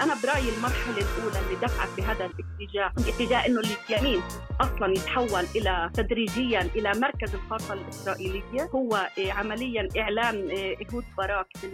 [0.00, 4.22] أنا برأيي المرحلة الأولى اللي دفعت بهذا الاتجاه اتجاه إنه اليمين
[4.60, 8.70] أصلا يتحول إلى تدريجيا إلى مركز الخاصة الإسرائيلية.
[8.74, 11.68] هو عمليا إعلان ايهود باراك في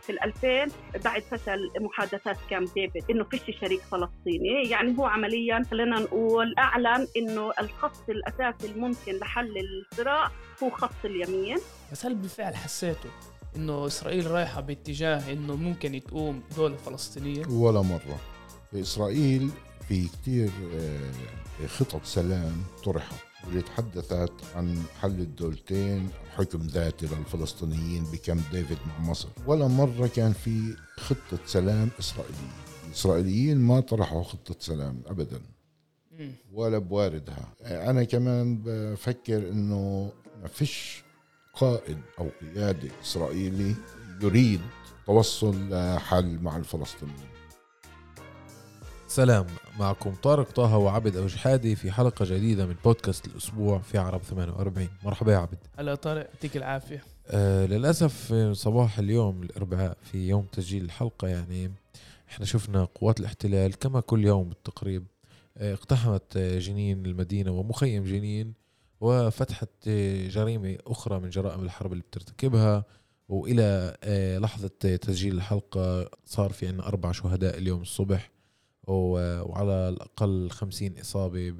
[0.00, 0.74] في 2000
[1.04, 4.70] بعد فشل محادثات كام ديفيد إنه فيش شريك فلسطيني.
[4.70, 10.30] يعني هو عمليا خلينا نقول أعلن إنه الخط الأساسي الممكن لحل الصراع
[10.62, 11.58] هو خط اليمين.
[11.92, 13.10] بس هل بالفعل حسيتوا
[13.56, 17.46] إنه إسرائيل رايحة باتجاه إنه ممكن تقوم دولة فلسطينية.
[17.46, 18.18] ولا مرة.
[18.74, 19.50] إسرائيل
[19.88, 23.14] في كثير آه، خطط سلام طرحت
[23.46, 29.28] واللي تحدثت عن حل الدولتين حكم ذاتي للفلسطينيين بكامب ديفيد مع مصر.
[29.46, 32.68] ولا مرة كان في خطة سلام إسرائيلية.
[32.86, 35.40] الإسرائيليين ما طرحوا خطة سلام أبدا.
[36.52, 37.54] ولا بواردها.
[37.62, 40.12] أنا كمان بفكر أنه
[40.42, 41.02] ما فيش
[41.60, 43.74] قائد أو قيادة إسرائيلي
[44.22, 44.60] يريد
[45.06, 47.28] توصل لحل مع الفلسطينيين.
[49.08, 49.46] سلام
[49.78, 54.88] معكم طارق طه وعبد أبو شحادي في حلقة جديدة من بودكاست الأسبوع في عرب 48
[55.04, 55.58] مرحبا يا عبد.
[55.78, 57.04] هلا طارق يعطيك العافية.
[57.30, 61.72] آه للأسف صباح اليوم الأربعاء في يوم تسجيل الحلقة يعني
[62.28, 65.06] إحنا شفنا قوات الاحتلال كما كل يوم بالتقريب
[65.58, 68.54] آه اقتحمت جنين المدينة ومخيم جنين
[69.00, 69.88] وفتحت
[70.28, 72.84] جريمة أخرى من جرائم الحرب اللي بترتكبها
[73.28, 78.30] وإلى آه، لحظة تسجيل الحلقة صار في عنا أربع شهداء اليوم الصبح
[78.88, 81.52] وعلى الأقل خمسين إصابة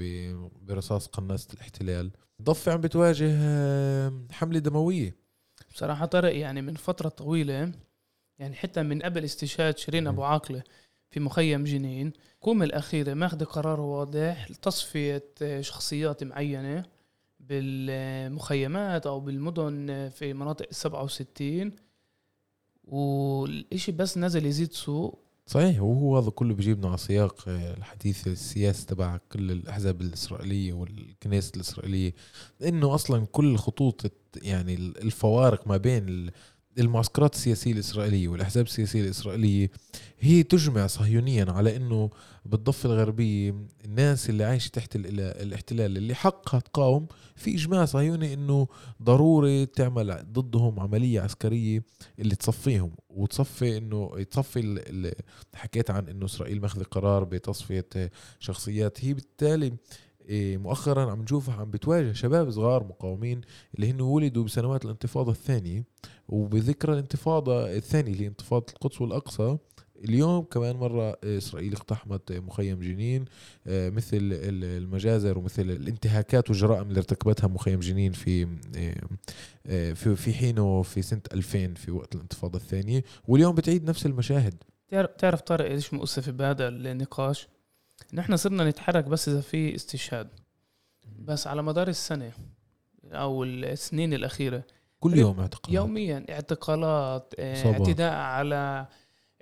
[0.62, 2.10] برصاص قناصة الاحتلال.
[2.40, 5.16] الضفة عم بتواجه آه، حملة دموية.
[5.74, 7.72] بصراحة طارق يعني من فترة طويلة
[8.38, 10.62] يعني حتى من قبل استشهاد شيرين أبو عاقلة
[11.10, 16.84] في مخيم جنين الحكومة الأخيرة ماخذة قرار واضح لتصفية آه، شخصيات معينة.
[17.48, 21.72] بالمخيمات أو بالمدن في مناطق السبعة وستين
[22.84, 25.18] والإشي بس نزل يزيد سوء.
[25.46, 31.52] صحيح وهو هذا كله بيجيبنا على سياق آه، الحديث السياسي تبع كل الأحزاب الإسرائيلية والكنيسة
[31.56, 32.14] الإسرائيلية
[32.62, 36.30] إنه أصلا كل خطوط يعني الفوارق ما بين
[36.78, 39.70] المعسكرات السياسية الإسرائيلية والأحزاب السياسية الإسرائيلية
[40.20, 42.10] هي تجمع صهيونيا على إنه
[42.44, 47.06] بالضفة الغربية الناس اللي عايشة تحت الاحتلال اللي حقها تقاوم
[47.36, 48.66] في إجماع صهيوني إنه
[49.02, 51.82] ضروري تعمل ضدهم عملية عسكرية
[52.18, 55.14] اللي تصفيهم وتصفي إنه تصفي
[55.54, 57.86] حكيت عن إنه إسرائيل ماخذة قرار بتصفية
[58.38, 59.72] شخصيات هي بالتالي
[60.30, 63.40] مؤخرا عم نشوفها عم بتواجه شباب صغار مقاومين
[63.74, 65.84] اللي هن ولدوا بسنوات الانتفاضة الثانية
[66.28, 69.58] وبذكرى الانتفاضة الثانية اللي هي انتفاضة القدس والأقصى.
[70.04, 73.24] اليوم كمان مرة إسرائيل اقتحمت مخيم جنين
[73.66, 78.42] آه، مثل المجازر ومثل الانتهاكات والجرائم اللي ارتكبتها مخيم جنين في
[78.76, 78.94] آه،
[79.66, 83.04] آه، في في حينه في سنة 2000 في وقت الانتفاضة الثانية.
[83.28, 84.54] واليوم بتعيد نفس المشاهد.
[85.18, 87.48] تعرف طارق إيش مؤسف بهذا النقاش؟
[88.12, 90.28] نحن صرنا نتحرك بس إذا في استشهاد.
[91.18, 92.32] بس على مدار السنة
[93.12, 94.62] أو السنين الأخيرة.
[95.00, 95.74] كل يوم اعتقالات.
[95.74, 98.86] يوميا اعتقالات اعتداء على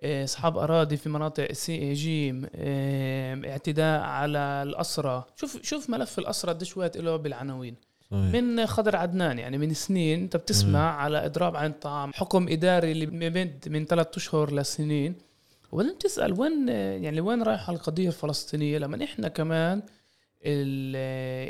[0.00, 6.52] آه، أصحاب أراضي في مناطق سي جيم آه، اعتداء على الاسرى شوف شوف ملف الاسرى
[6.52, 7.76] قديش وقت له بالعناوين.
[8.10, 8.32] صحيح.
[8.32, 10.98] من خضر عدنان يعني من سنين انت بتسمع مم.
[10.98, 15.14] على إضراب عن الطعام حكم إداري اللي بيمد من ثلاث أشهر لسنين.
[15.72, 19.82] وبعدين تسأل وين يعني وين رايحة القضية الفلسطينية؟ لما إحنا كمان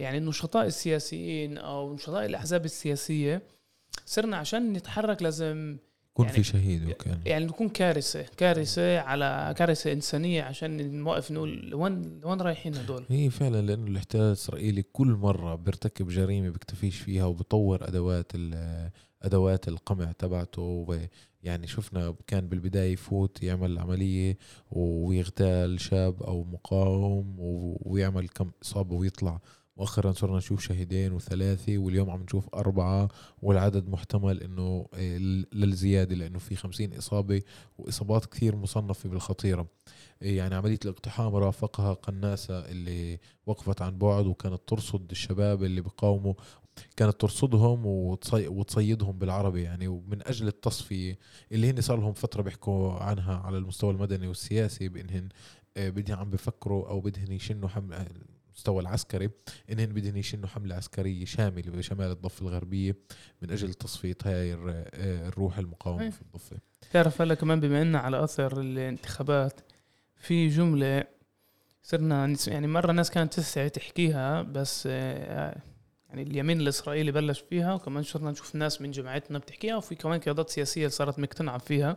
[0.01, 3.43] يعني النشطاء السياسيين أو نشطاء الأحزاب السياسية
[4.07, 5.77] صرنا عشان نتحرك لازم
[6.11, 11.75] يكون يعني في شهيد وكان يعني نكون كارثة كارثة على كارثة إنسانية عشان نوقف نقول
[11.75, 17.25] وين وين رايحين هدول؟ هي فعلا لأنه الاحتلال الإسرائيلي كل مرة بيرتكب جريمة بيكتفيش فيها
[17.25, 18.33] وبطور أدوات
[19.23, 20.99] أدوات القمع تبعته
[21.47, 24.39] يعني شفنا كان بالبداية يفوت يعمل عملية
[24.71, 27.35] ويغتال شاب أو مقاوم
[27.83, 29.41] ويعمل كم اصابه ويطلع.
[29.77, 33.09] مؤخرا صرنا نشوف شهيدين وثلاثة واليوم عم نشوف أربعة
[33.43, 35.19] والعدد محتمل إنه آه،
[35.53, 37.43] للزيادة لأنه في خمسين إصابة
[37.79, 39.67] وإصابات كثير مصنفة بالخطيرة.
[40.23, 46.35] آه، يعني عملية الاقتحام رافقها قناصة اللي وقفت عن بعد وكانت ترصد الشباب اللي بقاوموا
[46.97, 47.87] كانت ترصدهم
[48.27, 51.19] وتصيدهم بالعربي يعني ومن أجل التصفية
[51.53, 55.29] اللي هن صار لهم فترة بيحكوا عنها على المستوى المدني والسياسي بانهن
[55.77, 58.07] آه، بدهم عم بفكروا أو بدهن يشنوا حمل
[58.49, 59.31] المستوى العسكري
[59.73, 62.97] انهن بدهن يشنوا حملة عسكرية شاملة بشمال الضفة الغربية
[63.43, 66.57] من أجل تصفية هاي آه، الروح المقاومة في الضفة.
[66.93, 69.61] تعرف هلا كمان بما ان على أثر الانتخابات
[70.17, 71.05] في جملة
[71.83, 75.63] صرنا يعني مرة ناس كانت تستحي تحكيها بس آه،
[76.17, 80.51] يعني اليمين الإسرائيلي بلش فيها وكمان صرنا نشوف ناس من جماعتنا بتحكيها وفي كمان قيادات
[80.51, 81.95] سياسية صارت مقتنعة فيها.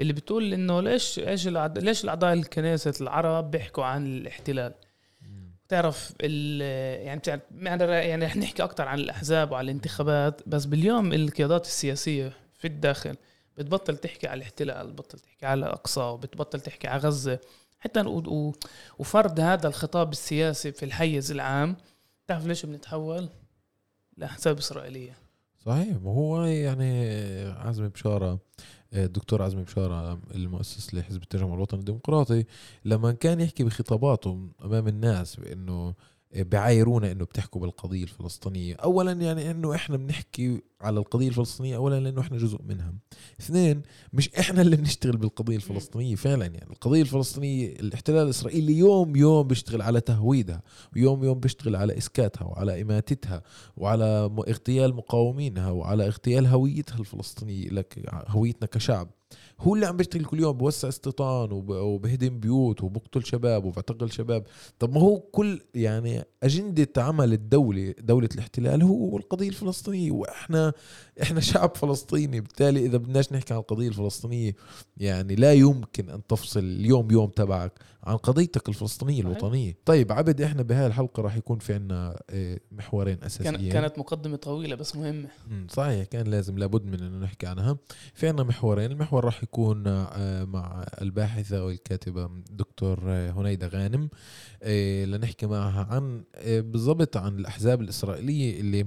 [0.00, 4.74] اللي بتقول إنه ليش إيش ليش الأعضاء الكنيسة العرب بيحكوا عن الاحتلال؟
[5.68, 12.32] تعرف يعني يعني يعني رح نحكي أكثر عن الأحزاب وعن الانتخابات بس باليوم القيادات السياسية
[12.58, 13.16] في الداخل
[13.58, 17.38] بتبطل تحكي على الاحتلال بتبطل تحكي على الاقصى وبتبطل تحكي على غزة.
[17.80, 18.00] حتى
[18.98, 21.76] وفرض هذا الخطاب السياسي في الحيز العام
[22.28, 23.28] تعرف ليش بنتحول؟
[24.16, 25.16] لاحزاب إسرائيلية.
[25.58, 27.12] صحيح ما هو يعني
[27.50, 28.38] عزمي بشارة
[28.94, 32.44] الدكتور عزمي بشارة المؤسس لحزب التجمع الوطني الديمقراطي
[32.84, 35.94] لما كان يحكي بخطاباته أمام الناس بأنه
[36.36, 38.74] بعايرونا إنه بتحكوا بالقضية الفلسطينية.
[38.74, 42.94] اولا يعني إنه إحنا بنحكي على القضية الفلسطينية اولا لأنه إحنا جزء منها.
[43.40, 43.82] اثنين
[44.12, 46.70] مش إحنا اللي بنشتغل بالقضية الفلسطينية فعلا يعني.
[46.70, 50.62] القضية الفلسطينية الاحتلال الإسرائيلي يوم يوم بيشتغل على تهويدها
[50.96, 53.42] ويوم يوم بيشتغل على إسكاتها وعلى إماتتها
[53.76, 59.17] وعلى اغتيال مقاومينها وعلى اغتيال هويتها الفلسطينية لك هويتنا كشعب.
[59.60, 64.44] هو اللي عم بيشتغل كل يوم بوسع استيطان وبهدم بيوت وبقتل شباب وبعتقل شباب.
[64.78, 70.72] طب ما هو كل يعني أجندة عمل الدولة دولة الاحتلال هو القضية الفلسطينية وإحنا
[71.22, 72.40] إحنا شعب فلسطيني.
[72.40, 74.54] بالتالي إذا بدناش نحكي عن القضية الفلسطينية
[74.96, 77.72] يعني لا يمكن أن تفصل اليوم يوم تبعك.
[78.08, 79.76] عن قضيتك الفلسطينية الوطنية.
[79.84, 83.72] طيب عبد إحنا بهاي الحلقة راح يكون في عنا آه، محورين أساسيين.
[83.72, 85.28] كانت مقدمة طويلة بس مهمة.
[85.68, 87.76] صحيح كان لازم لابد من أنه نحكي عنها.
[88.14, 94.08] في عنا محورين المحور راح يكون آه، مع الباحثة والكاتبة دكتور آه، هنيدة غانم.
[95.04, 98.86] لنحكي معها عن بالضبط عن الأحزاب الإسرائيلية اللي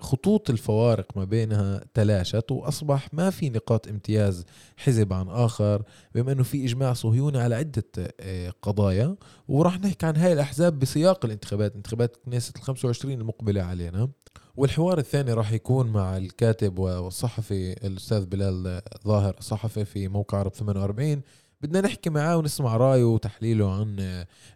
[0.00, 4.44] خطوط الفوارق ما بينها تلاشت وأصبح ما في نقاط امتياز
[4.76, 5.82] حزب عن آخر
[6.14, 7.84] بما إنه في إجماع صهيوني على عدة
[8.20, 9.16] آه، قضايا.
[9.48, 14.08] وراح نحكي عن هاي الأحزاب بسياق الانتخابات انتخابات كنيسة ال 25 المقبلة علينا.
[14.56, 21.22] والحوار الثاني راح يكون مع الكاتب والصحفي الأستاذ بلال ظاهر صحفي في موقع عرب 48
[21.62, 23.96] بدنا نحكي معاه ونسمع رأيه وتحليله عن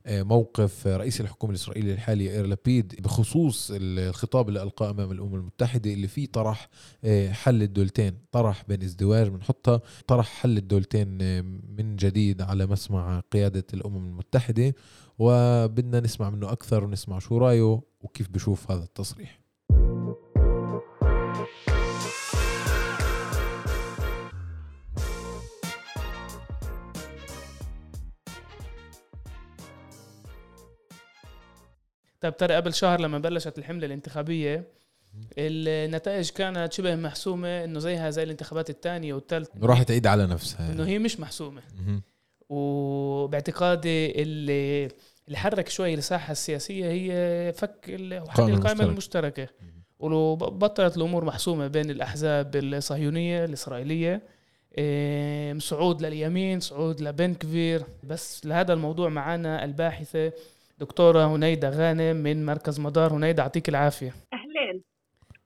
[0.06, 5.92] آه، موقف رئيس الحكومة الإسرائيلي الحالي إير لابيد بخصوص الخطاب اللي ألقاه أمام الأمم المتحدة
[5.92, 6.68] اللي فيه طرح
[7.04, 11.40] آه، حل الدولتين طرح بين ازدواج بنحطها طرح حل الدولتين آه،
[11.78, 14.74] من جديد على مسمع قيادة الأمم المتحدة
[15.18, 19.43] وبدنا نسمع منه أكثر ونسمع شو رأيه وكيف بشوف هذا التصريح.
[32.24, 34.64] طيب ترى قبل شهر لما بلشت الحملة الانتخابية
[35.38, 40.86] النتائج كانت شبه محسومة إنه زيها زي الانتخابات الثانية والثالثه راح تعيد على نفسها إنه
[40.86, 41.62] هي مش محسومة.
[42.48, 44.88] وباعتقادي اللي
[45.26, 47.84] اللي حرك شوي الساحة السياسية هي فك
[48.28, 49.48] حل القائمة المشتركة.
[49.98, 54.22] ولو بطلت الأمور محسومة بين الأحزاب الصهيونية الإسرائيلية
[55.58, 57.84] صعود لليمين صعود لبنكفير.
[58.04, 60.32] بس لهذا الموضوع معنا الباحثة
[60.78, 63.12] دكتورة هنيدة غانم من مركز مدار.
[63.12, 64.12] هنيدة يعطيك العافية.
[64.32, 64.82] أهلين.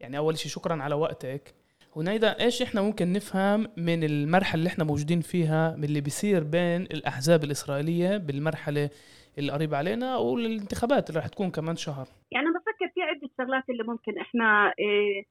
[0.01, 1.55] يعني أول شيء شكرا على وقتك.
[1.97, 6.83] هنيدة إيش إحنا ممكن نفهم من المرحلة اللي إحنا موجودين فيها من اللي بيصير بين
[6.83, 8.91] الأحزاب الإسرائيلية بالمرحلة
[9.39, 13.85] القريبة علينا والانتخابات اللي رح تكون كمان شهر؟ يعني أنا بفكر في عدة شغلات اللي
[13.85, 15.25] ممكن إحنا إيه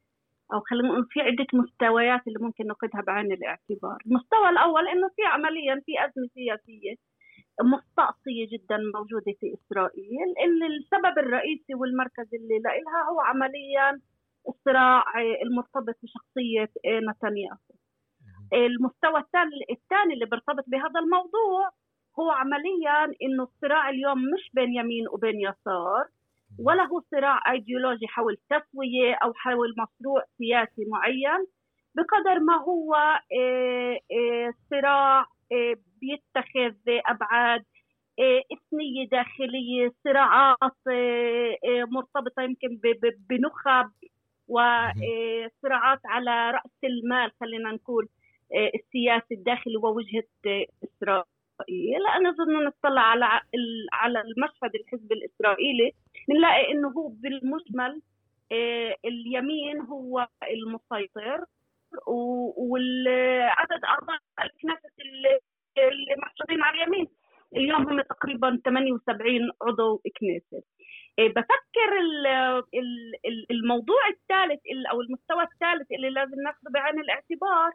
[0.53, 5.21] أو خلينا نقول في عدة مستويات اللي ممكن ناخذها بعين الاعتبار، المستوى الأول إنه في
[5.33, 6.95] عمليا في أزمة سياسية.
[7.61, 14.01] مستعصية جدا موجودة في إسرائيل اللي السبب الرئيسي والمركز اللي لها هو عمليا
[14.47, 15.03] الصراع
[15.45, 16.69] المرتبط بشخصية
[17.09, 17.57] نتنياهو.
[18.53, 19.19] المستوى
[19.71, 21.69] الثاني اللي بيرتبط بهذا الموضوع
[22.19, 26.07] هو عمليا إنه الصراع اليوم مش بين يمين وبين يسار
[26.59, 31.45] ولا هو صراع إيديولوجي حول تسوية أو حول مشروع سياسي معين
[31.95, 37.63] بقدر ما هو آه، آه، صراع آه، بيتخذ أبعاد
[38.53, 40.77] إثنية داخلية صراعات
[41.91, 42.79] مرتبطة يمكن
[43.29, 43.91] بنخب
[44.47, 48.07] وصراعات على رأس المال خلينا نقول
[48.75, 50.23] السياسي الداخلي ووجهة
[50.83, 52.05] إسرائيل.
[52.15, 53.25] أنا أظن نطلع على
[53.93, 55.91] على المشهد الحزب الإسرائيلي
[56.27, 58.01] بنلاقي إنه هو بالمجمل
[59.05, 61.45] اليمين هو المسيطر
[62.57, 64.89] والعدد أعضاء الكنيسة
[65.77, 67.07] اللي محسوبين على اليمين
[67.67, 70.63] اليوم هم تقريبا 78 عضو كنيسة
[71.19, 71.89] إيه، بفكر
[73.51, 77.71] الموضوع الثالث أو المستوى الثالث اللي لازم ناخذه بعين الاعتبار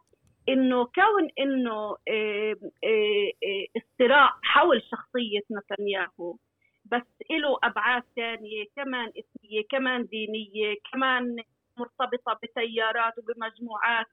[0.49, 6.37] إنه كون إنه إيه، إيه، الصراع حول شخصية نتنياهو
[6.84, 11.37] بس له أبعاد ثانية كمان إثنية كمان دينية كمان
[11.78, 14.06] مرتبطة بتيارات وبمجموعات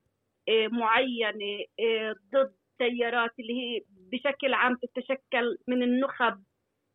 [0.71, 1.65] معينة
[2.33, 3.81] ضد التيارات اللي هي
[4.11, 6.43] بشكل عام تتشكل من النخب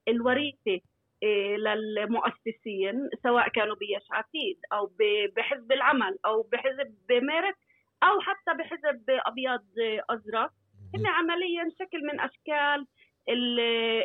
[0.08, 0.80] الوريثة
[1.22, 4.90] إيه، للمؤسسين سواء كانوا بيش عتيد أو
[5.36, 7.56] بحزب العمل أو بحزب ميرت
[8.02, 9.64] أو حتى بحزب أبيض
[10.10, 10.50] أزرق.
[10.94, 12.86] هن عمليا شكل من أشكال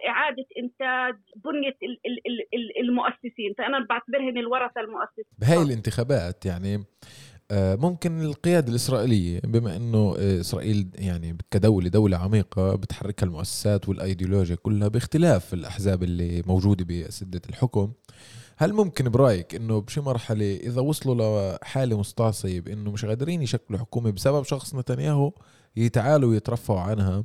[0.08, 1.78] إعادة إنتاج بنية
[2.80, 3.54] المؤسسين.
[3.58, 6.78] فأنا بعتبرهم الورثة المؤسسين بهاي الانتخابات يعني
[7.51, 14.88] ممكن القيادة الإسرائيلية بما أنه آه، إسرائيل يعني كدولة دولة عميقة بتحركها المؤسسات والأيديولوجيا كلها
[14.88, 17.91] باختلاف الأحزاب اللي موجودة بسدة الحكم
[18.58, 24.12] هل ممكن برأيك إنه بشي مرحلة إذا وصلوا لحالة مستعصية بإنه مش قادرين يشكلوا حكومة
[24.12, 25.32] بسبب شخص نتنياهو
[25.75, 27.24] يتعالوا يترفعوا عنها؟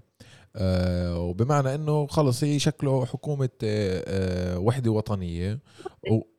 [0.56, 5.58] آه وبمعنى إنه خلص يشكلوا حكومة آه آه وحدة وطنية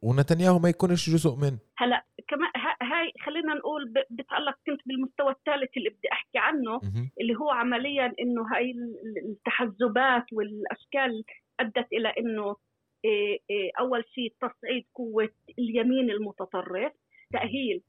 [0.02, 1.58] ونتنياهو ما يكونش جزء من.
[1.78, 2.05] هلأ
[3.46, 6.82] خلينا نقول بتعلق كنت بالمستوى الثالث اللي بدي أحكي عنه
[7.22, 8.76] اللي هو عمليا إنه هاي
[9.26, 11.24] التحزبات والأشكال
[11.60, 12.56] أدت إلى إنه
[13.06, 16.94] إيه، إيه، أول شيء تصعيد قوة اليمين المتطرف
[17.34, 17.82] تأهيل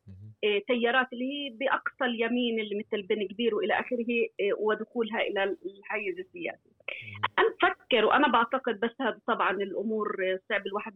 [0.45, 4.07] إيه، تيارات اللي هي بأقصى اليمين اللي مثل بن كبير وإلى آخره
[4.59, 6.71] ودخولها إلى الحيز السياسي.
[7.39, 10.17] أنا بفكر وأنا بعتقد بس هذا طبعا الأمور
[10.49, 10.95] صعب الواحد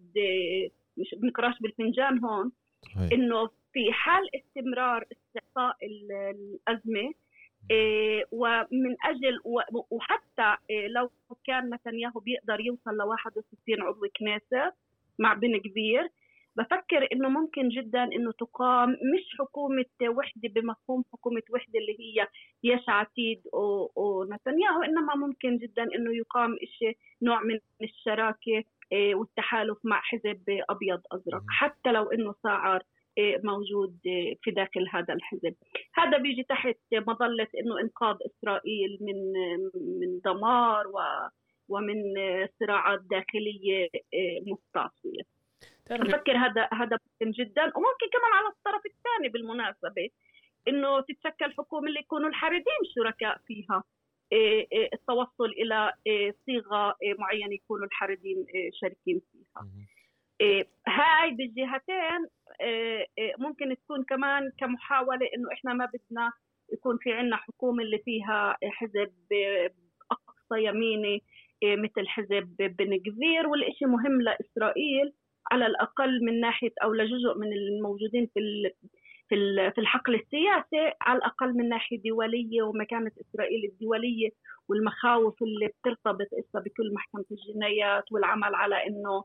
[0.97, 2.53] مش بنقراش بالفنجان هون
[3.13, 7.13] إنه في حال استمرار استعطاء الأزمة
[7.71, 9.41] إيه، ومن أجل
[9.91, 11.11] وحتى إيه، لو
[11.47, 14.73] كان نتنياهو بيقدر يوصل ل 61 عضو كنيسة
[15.19, 16.09] مع بن كبير
[16.57, 22.27] بفكر إنه ممكن جدا إنه تقام مش حكومة وحدة بمفهوم حكومة وحدة اللي هي
[22.65, 23.41] يش عتيد
[23.97, 31.01] ونتنياهو إنما ممكن جدا إنه يقام شيء نوع من الشراكة إيه، والتحالف مع حزب أبيض
[31.13, 31.43] أزرق.
[31.49, 32.83] حتى لو إنه صار
[33.45, 33.99] موجود
[34.43, 35.55] في داخل هذا الحزب.
[35.95, 39.33] هذا بيجي تحت مظلة أنه إنقاذ إسرائيل من
[40.01, 40.87] من دمار
[41.69, 42.15] ومن
[42.61, 43.89] صراعات داخلية
[44.47, 45.23] مستعصية
[45.91, 47.63] بفكر هذا هذا ممكن جدا.
[47.63, 50.09] وممكن كمان على الطرف الثاني بالمناسبة
[50.69, 53.85] إنه تتشكل حكومة اللي يكونوا الحريدين شركاء فيها
[54.93, 55.93] التوصل إلى
[56.47, 58.47] صيغة معينة يكونوا الحريدين
[58.81, 59.67] شاركين فيها.
[60.89, 62.29] هاي بالجهتين
[62.61, 66.33] آه، آه، ممكن تكون كمان كمحاولة إنه إحنا ما بدنا
[66.73, 69.13] يكون في عندنا حكومة اللي فيها حزب
[70.11, 71.23] أقصى يميني
[71.65, 75.13] مثل حزب بن جفير والشيء مهم لإسرائيل
[75.53, 78.41] على الأقل من ناحية أو لجزء من الموجودين في
[79.29, 84.31] في في الحقل السياسي على الأقل من ناحية دولية ومكانة إسرائيل الدولية
[84.69, 89.25] والمخاوف اللي بترتبط بكل محكمة الجنايات والعمل على إيه، إيه،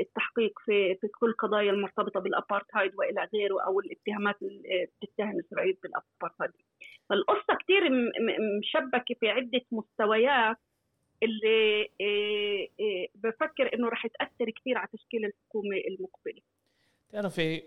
[0.00, 6.52] التحقيق في في كل القضايا المرتبطة بالأبارتهايد وإلى غيره أو الاتهامات اللي بتتهم اسرائيل بالأبارتهايد.
[7.08, 7.90] فالقصة كثير
[8.60, 10.56] مشبكة في عدة مستويات
[11.22, 11.88] اللي
[13.14, 16.42] بفكر إنه رح تأثر كثير على تشكيل الحكومة المقبلة.
[17.10, 17.62] تعرفي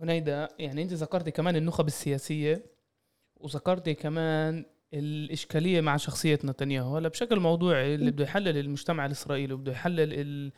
[0.00, 2.62] هنيدا يعني أنت ذكرتي كمان النخب السياسية
[3.36, 6.96] وذكرتي كمان الإشكالية مع شخصية نتنياهو.
[6.96, 10.52] هلا بشكل موضوعي اللي بده يحلل المجتمع الإسرائيلي وبده يحلل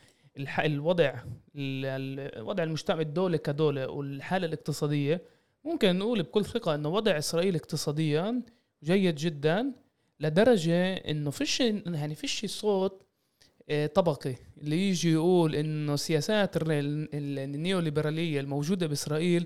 [0.59, 1.15] الوضع
[1.55, 5.21] الوضع المجتمع الدولة كدولة والحالة الاقتصادية.
[5.63, 8.41] ممكن نقول بكل ثقة إنه وضع إسرائيل اقتصاديا
[8.83, 9.71] جيد جدا
[10.19, 13.05] لدرجة إنه فيش يعني فيش صوت
[13.69, 19.45] آه، طب في اللي يجي يقول إنه سياسات النيوليبرالية الموجودة بإسرائيل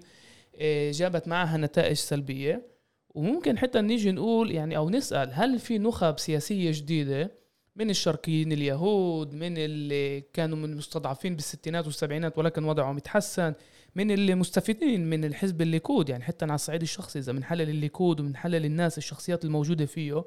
[0.55, 2.78] آه، جابت معها نتائج سلبية.
[3.19, 7.31] وممكن حتى نيجي نقول يعني أو نسأل هل في نخب سياسية جديدة
[7.75, 13.53] من الشرقيين اليهود من اللي كانوا من المستضعفين بالستينات والسبعينات ولكن وضعهم يتحسن
[13.95, 18.65] من اللي مستفيدين من الحزب الليكود؟ يعني حتى على الصعيد الشخصي إذا بنحلل الليكود وبنحلل
[18.65, 20.23] الناس الشخصيات الموجودة فيه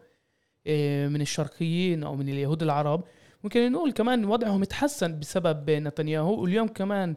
[0.67, 3.05] إيه، من الشرقيين أو من اليهود العرب
[3.45, 7.15] ممكن نقول كمان وضعهم يتحسن بسبب نتنياهو واليوم كمان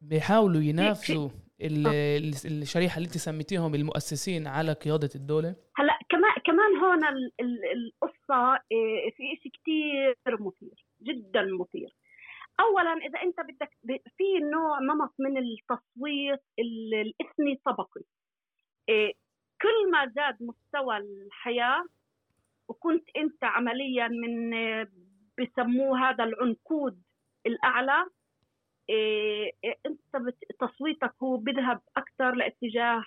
[0.00, 1.28] بيحاولوا ينافسوا.
[1.64, 7.04] الشريحة اللي انت سميتيهم المؤسسين على قيادة الدولة؟ هلا كمان كمان هون
[7.74, 11.94] القصة إيه، في شيء كثير مثير جدا مثير.
[12.60, 13.70] اولا إذا أنت بدك
[14.16, 18.02] في نوع نمط من التصويت الإثني طبقي.
[18.88, 19.12] إيه،
[19.62, 21.84] كل ما زاد مستوى الحياة
[22.68, 24.50] وكنت أنت عمليا من
[25.38, 27.02] بسموه هذا العنقود
[27.46, 28.06] الأعلى
[29.86, 30.00] أنت
[30.60, 33.04] تصويتك هو بيذهب أكثر لاتجاه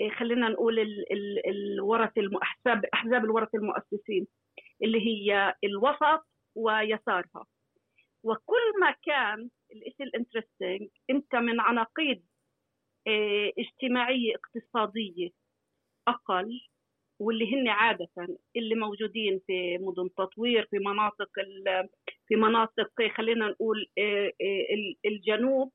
[0.00, 0.78] إيه خلينا نقول
[1.46, 2.12] الورث
[2.42, 4.26] احزاب أحزاب الورث المؤسسين
[4.82, 7.46] اللي هي الوسط ويسارها.
[8.22, 12.24] وكل ما كان الشيء الانترستنج أنت من عناقيد
[13.06, 15.30] إيه اجتماعية اقتصادية
[16.08, 16.60] أقل
[17.22, 18.08] واللي هن عادة
[18.56, 21.30] اللي موجودين في مدن تطوير في مناطق
[22.28, 25.72] في مناطق خلينا نقول آه، آه، الجنوب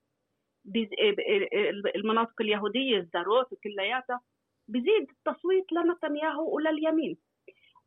[1.96, 4.22] المناطق اليهودية الزاروت وكلياتها
[4.68, 7.18] بزيد التصويت لنتنياهو ولليمين.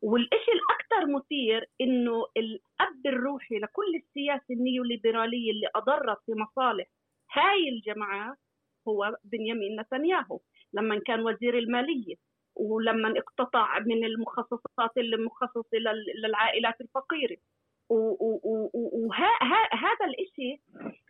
[0.02, 6.87] والشيء الأكثر مثير إنه الأب الروحي لكل السياسة النيوليبرالية اللي أضرت في مصالح
[7.33, 8.38] هاي الجماعات
[8.88, 10.40] هو بنيامين نتنياهو.
[10.73, 12.30] لما كان وزير المالية
[12.61, 15.79] ولما اقتطع من المخصصات اللي مخصصة
[16.25, 17.37] للعائلات الفقيرة.
[17.90, 20.61] وهذا الإشي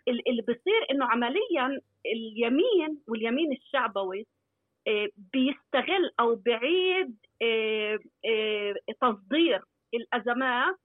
[0.09, 4.27] اللي بصير إنه عمليا اليمين واليمين الشعبوي
[4.89, 9.63] آه، بيستغل أو بعيد آه، آه، تصدير
[9.95, 10.77] الأزمات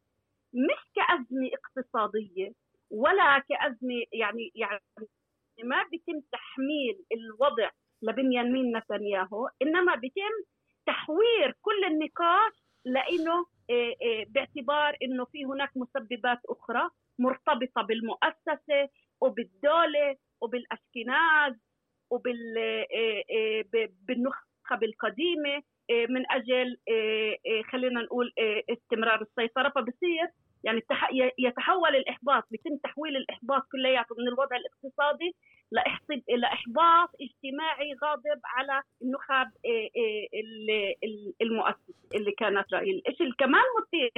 [0.53, 2.51] مش كأزمة اقتصادية
[2.91, 4.81] ولا كأزمة يعني يعني
[5.63, 7.69] ما بيتم تحميل الوضع
[8.01, 10.43] لبنيامين نتنياهو إنما بيتم
[10.85, 12.53] تحوير كل النقاش
[12.85, 16.89] لإنه آه، آه، باعتبار إنه في هناك مسببات أخرى
[17.19, 18.89] مرتبطة بالمؤسسة
[19.21, 21.53] وبالدولة وبالاشكناز
[22.09, 22.83] وبالنخب
[24.83, 25.63] آه، القديمة
[26.09, 26.77] من أجل
[27.71, 28.33] خلينا نقول
[28.69, 29.69] استمرار السيطرة.
[29.69, 30.29] فبصير
[30.65, 30.83] يعني
[31.37, 35.35] يتحول الإحباط بيتم تحويل الإحباط كلياته من الوضع الاقتصادي
[36.27, 40.93] لإحباط اجتماعي غاضب على النخب آه، آه،
[41.41, 44.11] المؤسس اللي كان اسرائيل، الشيء كمان مثير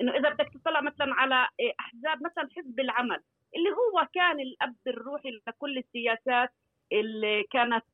[0.00, 3.20] إنه إذا بدك تطلع مثلا على آه، أحزاب مثلا حزب العمل
[3.56, 6.50] اللي هو كان الأب الروحي لكل السياسات
[6.92, 7.84] اللي كانت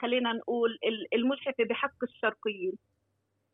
[0.00, 0.78] خلينا نقول
[1.14, 2.72] المجحفه بحق الشرقيين.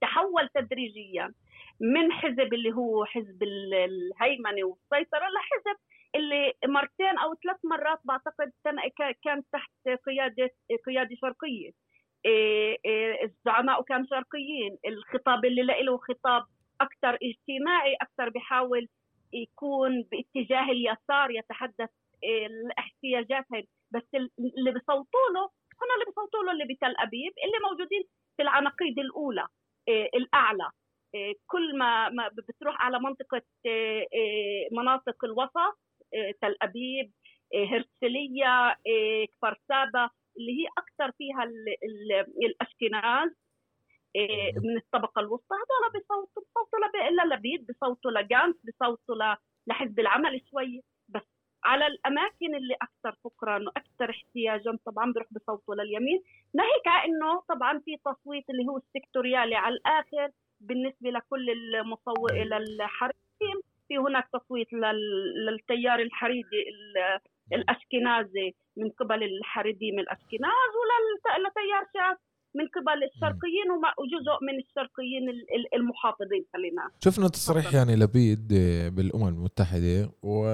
[0.02, 1.32] تحول تدريجيا
[1.80, 5.78] من حزب اللي هو حزب الهيمنة والسيطرة لحزب
[6.14, 8.52] اللي مرتين أو ثلاث مرات بعتقد
[9.24, 9.70] كان تحت
[10.06, 10.50] قياده
[10.86, 11.70] قيادة شرقية.
[12.26, 14.78] إيه، إيه، الزعماء كانوا شرقيين.
[14.86, 16.42] الخطاب اللي له خطاب
[16.80, 18.88] أكثر اجتماعي أكثر بحاول
[19.32, 21.90] يكون باتجاه اليسار يتحدث
[22.24, 25.44] إيه، الاحتياجات هاي بس اللي بصوتوا له
[25.82, 28.02] هم اللي بصوتوا له اللي بتل أبيب اللي موجودين
[28.36, 29.46] في العناقيد الأولى.
[29.88, 30.70] الأعلى.
[31.46, 33.42] كل ما بتروح على منطقة
[34.72, 35.78] مناطق الوسط
[36.40, 37.12] تل أبيب
[37.54, 38.76] هرسلية
[39.26, 41.44] كفر سابا اللي هي أكثر فيها
[42.42, 43.30] الأشكناز
[44.56, 45.54] من الطبقة الوسطى.
[45.54, 46.78] هذول بصوتوا بصوتوا
[47.24, 50.78] للبيد بصوتوا لجانس بصوتوا لحزب العمل شوي.
[50.78, 50.91] بس
[51.64, 56.22] على الأماكن اللي أكثر فقرا وأكثر احتياجا طبعا بيروح بصوتوا لليمين.
[56.54, 63.98] ناهيك إنه طبعا في تصويت اللي هو السكتوريالي على الآخر بالنسبة لكل المصوت للحريم في
[63.98, 64.68] هناك تصويت
[65.46, 66.64] للتيار الحريدي
[67.52, 72.16] الاشكنازي من قبل الحريديم الاشكناز وللتيار شاذ
[72.54, 75.22] من قبل الشرقيين وجزء من الشرقيين
[75.74, 78.48] المحافظين خلينا شفنا تصريح يعني لبيد
[78.96, 80.46] بالأمم المتحدة و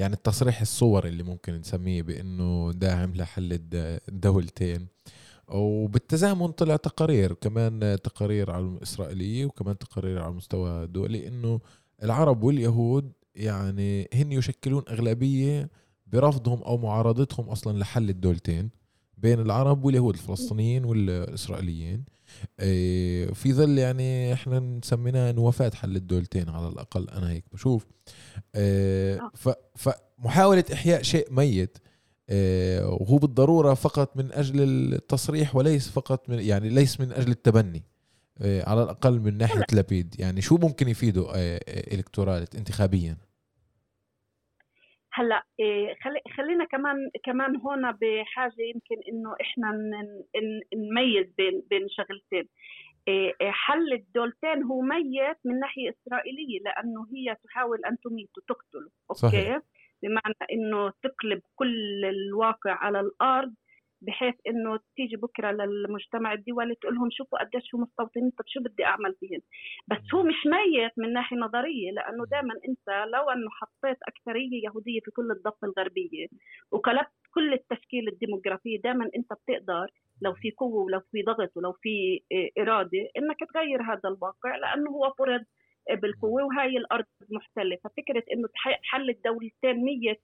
[0.00, 4.86] يعني التصريح الصوري اللي ممكن نسميه بأنه داعم لحل الدولتين
[5.48, 11.60] وبالتزامن طلع تقارير كمان تقارير على الإسرائيلية وكمان تقارير على المستوى الدولي إنه
[12.02, 15.70] العرب واليهود يعني هن يشكلون أغلبية
[16.06, 18.70] برفضهم أو معارضتهم أصلا لحل الدولتين.
[19.22, 22.04] بين العرب واليهود الفلسطينيين والإسرائيليين.
[22.60, 27.86] إيه، في ظل يعني إحنا نسميناها إنه وفاة حل الدولتين على الأقل أنا هيك بشوف.
[28.54, 29.56] إيه، آه.
[29.76, 31.78] فمحاولة إحياء شيء ميت
[32.82, 34.60] وهو بالضرورة فقط من أجل
[34.94, 37.82] التصريح وليس فقط من يعني ليس من أجل التبني
[38.42, 43.16] آه، على الأقل من ناحية لبيد يعني شو ممكن يفيدوا آه، آه، الكتورالت انتخابيا؟
[45.12, 45.44] هلا
[46.02, 49.72] خلي خلينا كمان كمان هون بحاجة يمكن إنه إحنا
[50.74, 52.48] نميز بين بين شغلتين.
[53.40, 59.60] حل الدولتين هو ميت من ناحية إسرائيلية لأنه هي تحاول أن تميت وتقتل أوكي؟ صحيح.
[60.02, 63.54] بمعنى إنه تقلب كل الواقع على الأرض
[64.02, 68.84] بحيث إنه تيجي بكرة للمجتمع الدولي تقول لهم شوفوا قديش هم مستوطنين طب شو بدي
[68.84, 69.40] أعمل فيهم
[69.88, 75.00] بس هو مش ميت من ناحية نظرية لأنه دائما أنت لو إنه حطيت أكثرية يهودية
[75.00, 76.26] في كل الضفة الغربية
[76.70, 79.90] وقلبت كل التشكيل الديموغرافي دائما أنت بتقدر
[80.22, 82.20] لو في قوة ولو في ضغط ولو في
[82.58, 85.44] إرادة إنك تغير هذا الواقع لأنه هو فرض
[86.02, 87.76] بالقوة وهي الأرض محتلة.
[87.84, 88.48] ففكرة إنه
[88.82, 90.20] حل الدولتين ميت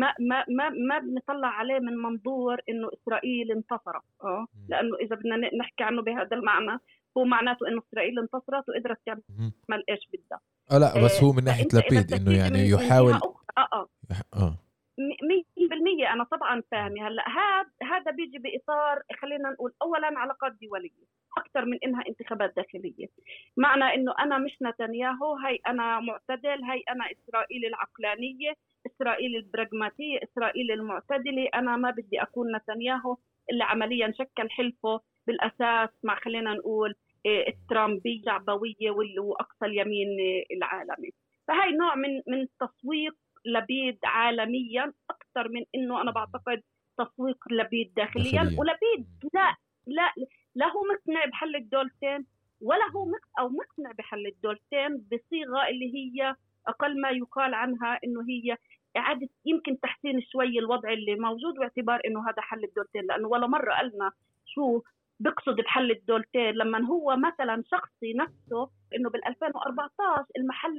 [0.00, 5.36] ما ما ما ما بنطلع عليه من منظور إنه إسرائيل انتصرت آه؟ لأنه إذا بدنا
[5.36, 6.80] نحكي عنه بهذا المعنى
[7.18, 10.40] هو معناته إنه إسرائيل انتصرت وقدرت تعمل إيش بدها.
[10.72, 13.12] آه لا بس هو من آه، ناحية لبيد إنه يعني يحاول
[13.58, 13.88] آه آه.
[14.34, 14.56] آه.
[14.98, 17.08] 100% أنا طبعا فاهمة.
[17.08, 21.06] هلأ هذا هذا بيجي بإطار خلينا نقول اولا علاقات دولية
[21.38, 23.08] أكثر من إنها انتخابات داخلية.
[23.56, 28.52] معنى إنه أنا مش نتنياهو هي أنا معتدل هي أنا إسرائيل العقلانية.
[28.86, 31.48] إسرائيل البراغماتيه إسرائيل المعتدلة.
[31.54, 33.16] أنا ما بدي أكون نتنياهو
[33.50, 35.00] اللي عمليا شكل حلفه.
[35.26, 36.94] بالأساس مع خلينا نقول
[37.26, 40.08] إيه، الترامبيه الشعبويه واللي هو اقصى اليمين
[40.56, 41.10] العالمي.
[41.48, 43.14] فهي نوع من من التسويق
[43.46, 46.62] لبيد عالميا أكثر من إنه أنا بعتقد
[46.98, 48.42] تسويق لبيد داخليا.
[48.42, 50.12] ولبيد لا لا
[50.54, 52.26] لا هو مقتنع بحل الدولتين
[52.60, 53.06] ولا هو
[53.38, 56.34] أو مقتنع بحل الدولتين بصيغة اللي هي
[56.68, 58.56] أقل ما يقال عنها إنه هي
[58.96, 63.74] إعادة يمكن تحسين شوي الوضع اللي موجود باعتبار إنه هذا حل الدولتين لأنه ولا مرة
[63.74, 64.12] قالنا
[64.46, 64.82] شو
[65.20, 70.78] بقصد بحل الدولتين لما هو مثلا شخصي نفسه إنه بال 2014 المحل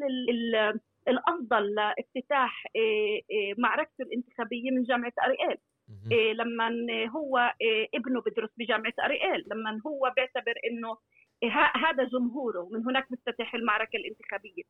[1.08, 5.58] الأفضل لافتتاح آه، آه، معركته الانتخابيه من جامعة اريال
[6.12, 6.70] إيه لما
[7.16, 10.98] هو إيه ابنه بدرس بجامعة اريال لما هو بيعتبر إنه
[11.44, 14.64] إيه هذا جمهوره من هناك بتفتح المعركة الانتخابية.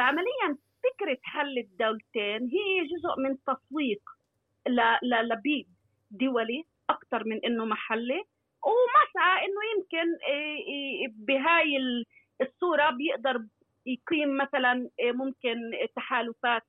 [0.00, 4.00] فعمليا فكرة حل الدولتين هي جزء من تسويق
[5.22, 5.68] لبيد
[6.10, 8.22] دولي أكثر من إنه محلي.
[8.64, 10.18] ومسعى إنه يمكن
[11.26, 11.76] بهاي
[12.42, 13.44] الصورة بيقدر
[13.86, 15.56] يقيم مثلا ممكن
[15.96, 16.62] تحالفات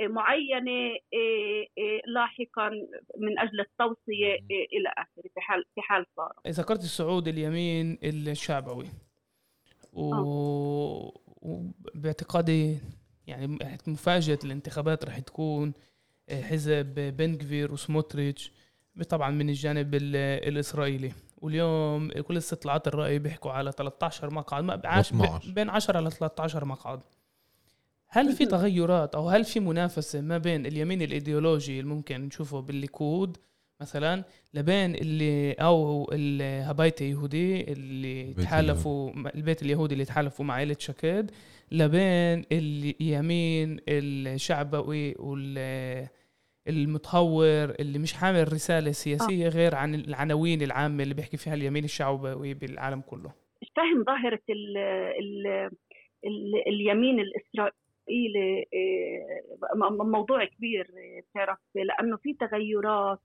[0.00, 1.68] معينة إيه،
[2.06, 2.70] لاحقا
[3.18, 6.32] من أجل التوصية إيه، إلى آخره في حال في حال صار.
[6.48, 8.86] ذكرت الصعود اليمين الشعبوي
[9.92, 10.14] و...
[10.14, 11.27] آه.
[11.42, 12.78] وباعتقادي
[13.26, 15.72] يعني مفاجأة الانتخابات رح تكون
[16.30, 18.52] حزب بنكفير وسموتريتش
[19.08, 21.12] طبعا من الجانب الإسرائيلي.
[21.36, 24.64] واليوم كل استطلاعات الرأي بيحكوا على 13 مقعد
[25.54, 27.00] بين 10 ل 13 مقعد.
[28.08, 33.36] هل في تغيرات أو هل في منافسة ما بين اليمين الإيديولوجي اللي ممكن نشوفه بالليكود
[33.80, 41.30] مثلا لبين اللي أو الهبايت اليهودي اللي تحالفوا البيت اليهودي اللي تحالفوا مع عائلة شاكيد
[41.72, 46.08] لبين اليمين الشعبوي وال
[46.68, 49.50] المتهور اللي مش حامل رسالة سياسية آه.
[49.50, 53.32] غير عن العناوين العامة اللي بيحكي فيها اليمين الشعبوي بالعالم كله
[53.76, 55.46] فاهم ظاهرة ال ال
[56.24, 57.72] ال اليمين الإسرائيلي
[58.08, 58.66] اسرائيلي
[59.74, 63.18] آه، موضوع كبير آه، بتعرف لأنه في تغيرات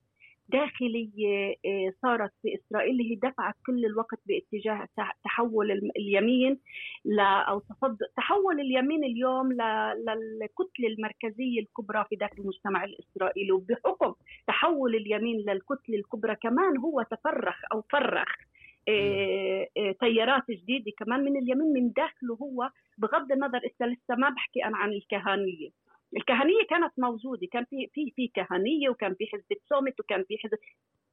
[0.54, 4.88] داخليه آه، صارت في إسرائيل اللي هي دفعت كل الوقت باتجاه
[5.24, 6.60] تحول اليمين
[7.06, 7.62] ل أو
[8.18, 13.52] تحول اليمين اليوم للكتلة المركزية الكبرى في داخل المجتمع الإسرائيلي.
[13.52, 14.14] وبحكم
[14.48, 18.36] تحول اليمين للكتلة الكبرى كمان هو تفرخ أو فرخ
[18.88, 24.66] إيه، إيه، تيارات جديدة كمان من اليمين من داخله هو بغض النظر لسه ما بحكي
[24.66, 25.70] أنا عن الكهانية.
[26.18, 27.48] الكهنية كانت موجودة.
[27.52, 30.58] كان في في في كهنية وكان في حزب تسومت وكان في حزب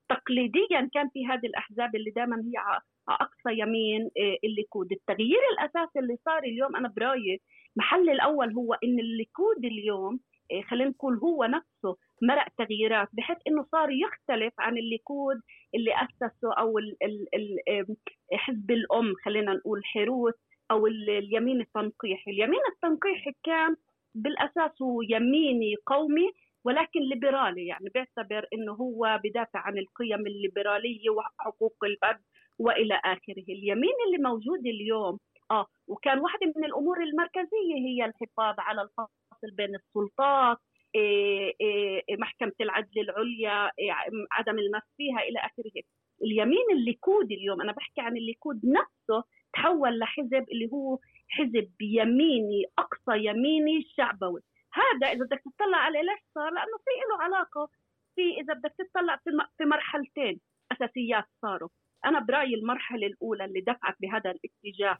[0.08, 5.98] تقليديا كان في هذه الأحزاب اللي دائما هي على أقصى يمين إيه، الليكود التغيير الأساسي
[5.98, 7.40] اللي صار اليوم أنا برأيي
[7.76, 13.66] محل الأول هو إن الليكود اليوم إيه، خلينا نقول هو نفسه مرق تغييرات بحيث إنه
[13.72, 15.36] صار يختلف عن الليكود
[15.74, 17.96] اللي أسسه أو ال ال ال
[18.32, 20.34] حزب الأم خلينا نقول حروت
[20.70, 23.76] أو اليمين التنقيحي، اليمين التنقيحي كان
[24.14, 26.30] بالأساس هو يميني قومي
[26.64, 27.66] ولكن ليبرالي.
[27.66, 32.20] يعني بيعتبر إنه هو بدافع عن القيم الليبرالية وحقوق الفرد
[32.58, 35.18] وإلى آخره، اليمين اللي موجود اليوم
[35.50, 40.58] آه وكان واحدة من الأمور المركزية هي الحفاظ على الفصل بين السلطات
[40.94, 43.92] إيه إيه محكمة العدل العليا إيه
[44.32, 45.82] عدم المس فيها إلى آخره.
[46.24, 53.24] اليمين الليكود اليوم أنا بحكي عن الليكود نفسه تحول لحزب اللي هو حزب يميني أقصى
[53.24, 54.40] يميني شعبوي.
[54.72, 57.68] هذا إذا بدك تطلع عليه ليش صار لأنه في له علاقة.
[58.16, 59.20] في إذا بدك تطلع
[59.58, 60.40] في مرحلتين
[60.72, 61.68] أساسيات صاروا.
[62.04, 64.98] أنا برأيي المرحلة الأولى اللي دفعت بهذا الاتجاه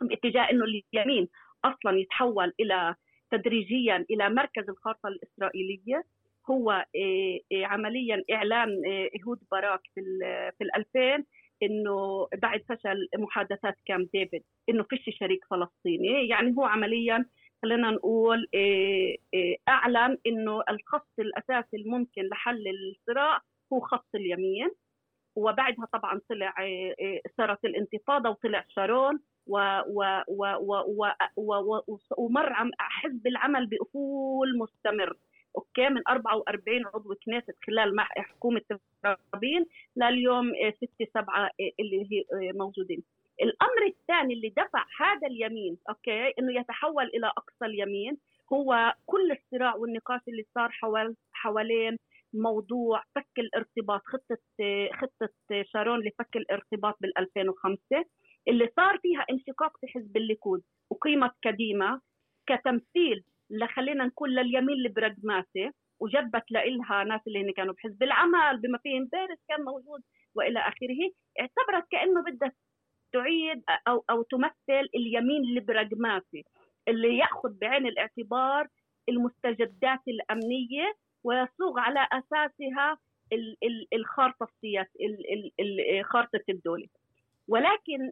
[0.00, 1.28] باتجاه إنه اليمين
[1.64, 2.94] أصلا يتحول إلى
[3.30, 6.04] تدريجيا إلى مركز الخارطة الإسرائيلية.
[6.50, 6.86] هو
[7.52, 10.00] عمليا إعلان إيهود باراك في
[10.58, 11.24] في 2000
[11.62, 17.26] إنه بعد فشل محادثات كام ديفيد إنه فيش شريك فلسطيني يعني هو عمليا
[17.62, 18.48] خلينا نقول
[19.68, 23.40] أعلن إنه الخط الأساسي الممكن لحل الصراع
[23.72, 24.70] هو خط اليمين
[25.36, 26.54] وبعدها طبعا طلع
[27.36, 32.52] صارت الانتفاضة وطلع شارون و و و و و و ومر
[33.02, 35.16] حزب العمل بأفول مستمر.
[35.56, 38.62] أوكي من 44 عضو كنيست خلال حكومة
[39.04, 40.52] رابين لليوم
[40.98, 43.02] 6 7 اللي هي موجودين.
[43.42, 48.18] الأمر الثاني اللي دفع هذا اليمين أوكي إنه يتحول إلى أقصى اليمين
[48.52, 51.96] هو كل الصراع والنقاش اللي صار حول حوالين
[52.34, 54.38] موضوع فك الارتباط خطة
[55.00, 57.78] خطة شارون لفك الارتباط بال 2005
[58.48, 62.00] اللي صار فيها انشقاق في حزب الليكود وقيمت كديمه
[62.46, 69.38] كتمثيل لخلينا نقول لليمين البراغماتي وجبت لإلها ناس اللي كانوا بحزب العمل بما فيهم باريس
[69.48, 70.02] كان موجود
[70.34, 71.10] وإلى آخره.
[71.40, 72.52] اعتبرت كأنه بدها
[73.12, 76.44] تعيد أو أو تمثل اليمين البراغماتي
[76.88, 78.68] اللي يأخذ بعين الاعتبار
[79.08, 82.98] المستجدات الأمنية ويصوغ على أساسها
[83.92, 86.86] الخارطة السياسية خارطة الدولة.
[87.48, 88.10] ولكن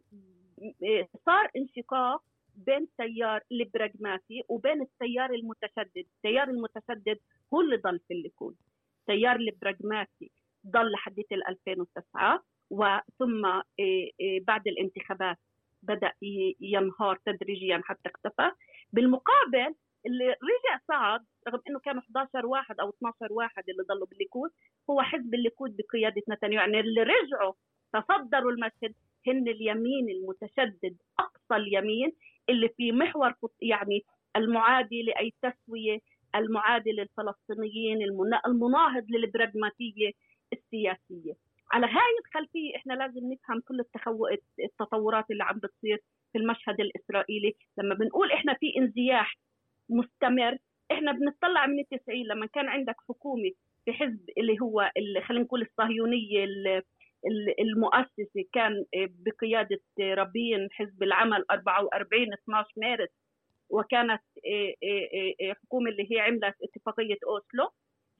[1.25, 2.23] صار انشقاق
[2.55, 6.05] بين التيار البراغماتي وبين التيار المتشدد.
[6.15, 7.19] التيار المتشدد
[7.53, 8.55] هو اللي ضل في الليكود
[8.99, 10.31] التيار البراغماتي
[10.67, 13.61] ضل لحد 2009 وثم
[14.41, 15.37] بعد الانتخابات
[15.83, 16.11] بدأ
[16.59, 18.51] ينهار تدريجيا حتى اختفى.
[18.93, 24.49] بالمقابل اللي رجع صعد رغم إنه كانوا 11 واحد أو 12 واحد اللي ضلوا بالليكود
[24.89, 26.61] هو حزب الليكود بقيادة نتنياهو.
[26.65, 27.53] يعني اللي رجعوا
[27.93, 28.95] تصدروا المشهد
[29.27, 32.11] هن اليمين المتشدد أقصى اليمين
[32.51, 35.99] اللي في محور يعني المعادي لأي تسوية
[36.35, 38.01] المعادي للفلسطينيين
[38.45, 40.11] المناهض للبراغماتية
[40.53, 41.33] السياسية.
[41.71, 43.79] على هاي الخلفية إحنا لازم نفهم كل
[44.63, 45.97] التطورات اللي عم بتصير
[46.31, 47.53] في المشهد الإسرائيلي.
[47.77, 49.37] لما بنقول إحنا في انزياح
[49.89, 50.57] مستمر
[50.91, 53.51] إحنا بنطلع من التسعين لما كان عندك حكومة
[53.85, 54.91] في حزب اللي هو
[55.23, 56.45] خلينا نقول الصهيونية
[57.59, 63.09] المؤسسة كان بقيادة رابين حزب العمل 44 12 مارس
[63.69, 64.21] وكانت
[65.63, 67.69] حكومة اللي هي عملت اتفاقية أوسلو.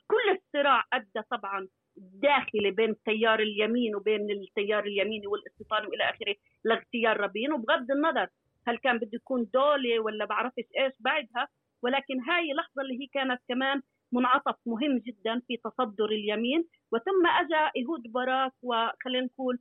[0.07, 7.19] كل الصراع أدى طبعا داخلي بين تيار اليمين وبين التيار اليميني والاستيطاني وإلى آخره لاغتيال
[7.19, 7.53] رابين.
[7.53, 8.27] وبغض النظر
[8.67, 11.47] هل كان بده يكون دولة ولا بعرفش إيش بعدها
[11.83, 13.81] ولكن هاي لحظة اللي هي كانت كمان
[14.11, 19.59] منعطف مهم جدا في تصدر اليمين وثم اجى إيهود باراك وخلينا نقول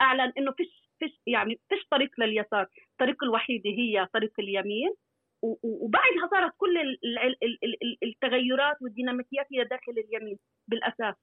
[0.00, 4.94] أعلن إنه فيش فيش يعني فيش طريق لليسار، الطريق الوحيده هي طريق اليمين.
[5.62, 6.98] وبعدها صارت كل
[8.02, 10.38] التغيرات والديناميكيات هي داخل اليمين
[10.68, 11.14] بالأساس.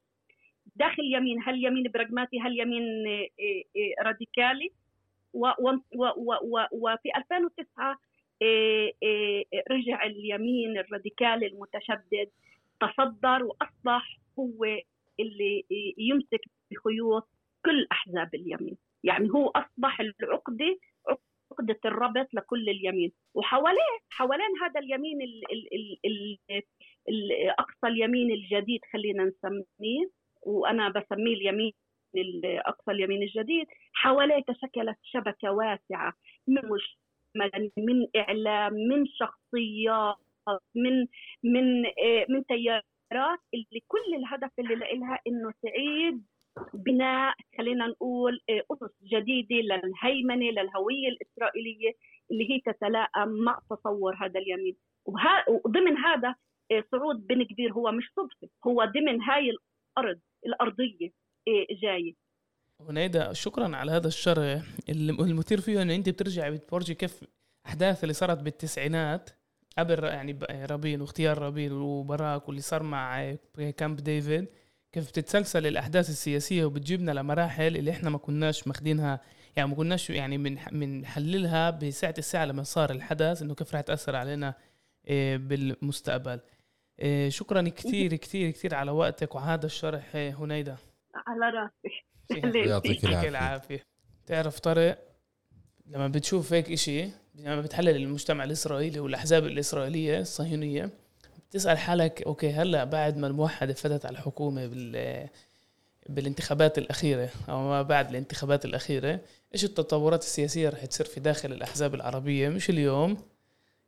[0.76, 2.82] داخل اليمين هل يمين براغماتي هل يمين
[4.02, 4.72] راديكالي؟
[6.72, 7.98] وفي 2009
[9.70, 12.30] رجع اليمين الراديكالي المتشدد
[12.80, 14.64] تصدر وأصبح هو
[15.20, 15.64] اللي
[15.98, 17.28] يمسك بخيوط
[17.64, 18.76] كل أحزاب اليمين.
[19.04, 20.78] يعني هو أصبح العقدة
[21.52, 23.12] عقدة الربط لكل اليمين.
[23.34, 26.38] وحواليه حوالين هذا اليمين ال ال ال
[27.08, 30.10] ال أقصى اليمين الجديد خلينا نسميه
[30.42, 31.72] وأنا بسميه اليمين
[32.44, 36.12] أقصى اليمين الجديد حواليه تشكلت شبكة واسعة
[36.46, 36.62] من
[37.76, 40.16] من إعلام من شخصيات
[40.74, 41.06] من
[41.44, 41.82] من
[42.28, 46.22] من تيارات اللي كل الهدف اللي لها إنه تعيد
[46.74, 51.92] بناء خلينا نقول أسس جديدة للهيمنة للهوية الإسرائيلية
[52.30, 54.76] اللي هي تتلائم مع تصور هذا اليمين.
[55.64, 56.34] وضمن هذا
[56.92, 61.10] صعود بن كبير هو مش صدفة هو ضمن هاي الأرض الأرضية
[61.82, 62.16] جاي
[62.80, 64.62] هنيدا شكرا على هذا الشرح.
[64.88, 67.24] المثير فيه إنه أنت بترجع بتفرجي كيف
[67.66, 69.30] أحداث اللي صارت بالتسعينات
[69.78, 73.34] قبل يعني رابين واختيار رابين وبراك واللي صار مع
[73.76, 74.48] كامب ديفيد
[74.92, 79.20] كيف بتتسلسل الأحداث السياسية وبتجيبنا لمراحل اللي إحنا ما كناش ماخذينها
[79.56, 84.16] يعني ما كناش يعني من بنحللها بساعة الساعة لما صار الحدث إنه كيف راح تأثر
[84.16, 84.54] علينا
[85.08, 86.40] آه، بالمستقبل.
[87.00, 90.76] آه، شكرا كثير كثير كثير على وقتك وهذا الشرح آه، هنيدا
[91.14, 93.86] على راسي يعطيك العافية.
[94.26, 94.98] تعرف طارق
[95.86, 100.90] لما بتشوف هيك إشي لما بتحلل المجتمع الإسرائيلي والأحزاب الإسرائيلية الصهيونية
[101.50, 105.28] بتسأل حالك أوكي هلأ بعد ما الموحدة فتت على الحكومة بال
[106.08, 109.20] بالانتخابات الأخيرة أو ما بعد الانتخابات الأخيرة
[109.54, 113.16] إيش التطورات السياسية رح تصير في داخل الأحزاب العربية؟ مش اليوم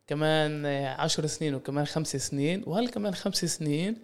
[0.07, 3.97] كمان عشر سنين وكمان خمس سنين وهل كمان خمس سنين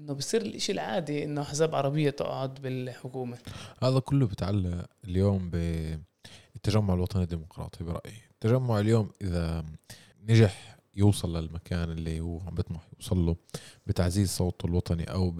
[0.00, 3.38] إنه بصير الإشي العادي إنه احزاب عربية تقعد بالحكومة.
[3.82, 8.22] هذا كله بتعلق اليوم بالتجمع الوطني الديمقراطي برأيي.
[8.30, 9.64] التجمع اليوم إذا
[10.28, 13.36] نجح يوصل للمكان اللي هو عم بيطمح يوصل له
[13.86, 15.34] بتعزيز صوته الوطني أو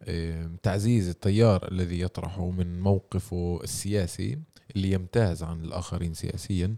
[0.00, 4.38] بتعزيز التيار الذي يطرحه من موقفه السياسي
[4.76, 6.76] اللي يمتاز عن الآخرين سياسيا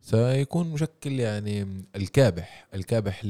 [0.00, 3.24] سيكون مشكل يعني الكابح الكابح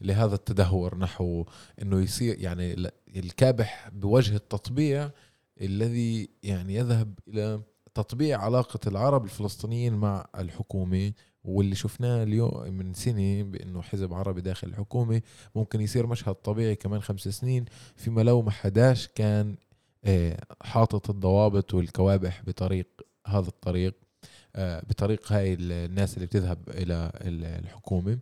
[0.00, 1.44] لهذا التدهور نحو
[1.82, 5.10] إنه يصير يعني الكابح بوجه التطبيع
[5.60, 7.60] الذي يعني يذهب إلى
[7.94, 11.12] تطبيع علاقة العرب الفلسطينيين مع الحكومة
[11.44, 15.22] واللي شفناه اليوم من سنة بأنه حزب عربي داخل الحكومة
[15.54, 17.64] ممكن يصير مشهد طبيعي كمان خمس سنين
[17.96, 19.56] فيما لو ما حداش كان
[20.04, 22.86] آه، حاطط الضوابط والكوابح بطريق
[23.26, 23.94] هذا الطريق
[24.56, 27.12] آه، بطريق هاي الناس اللي بتذهب إلى
[27.64, 28.18] الحكومة.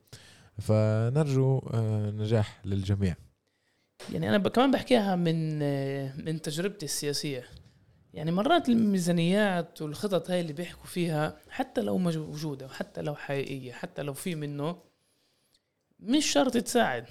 [0.59, 3.17] فنرجو آه، نجاح للجميع.
[4.13, 5.59] يعني أنا كمان بحكيها من
[6.25, 7.45] من تجربتي السياسية.
[8.15, 14.03] يعني مرات الميزانيات والخطط هاي اللي بيحكوا فيها حتى لو موجودة وحتى لو حقيقية حتى
[14.03, 14.83] لو في منه
[16.01, 17.07] مش شرط تساعد.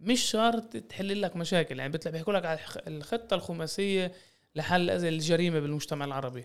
[0.00, 1.78] مش شرط تحل لك مشاكل.
[1.78, 4.12] يعني بيحكوا لك على الخطة الخماسية
[4.54, 6.44] لحل الجريمة بالمجتمع العربي.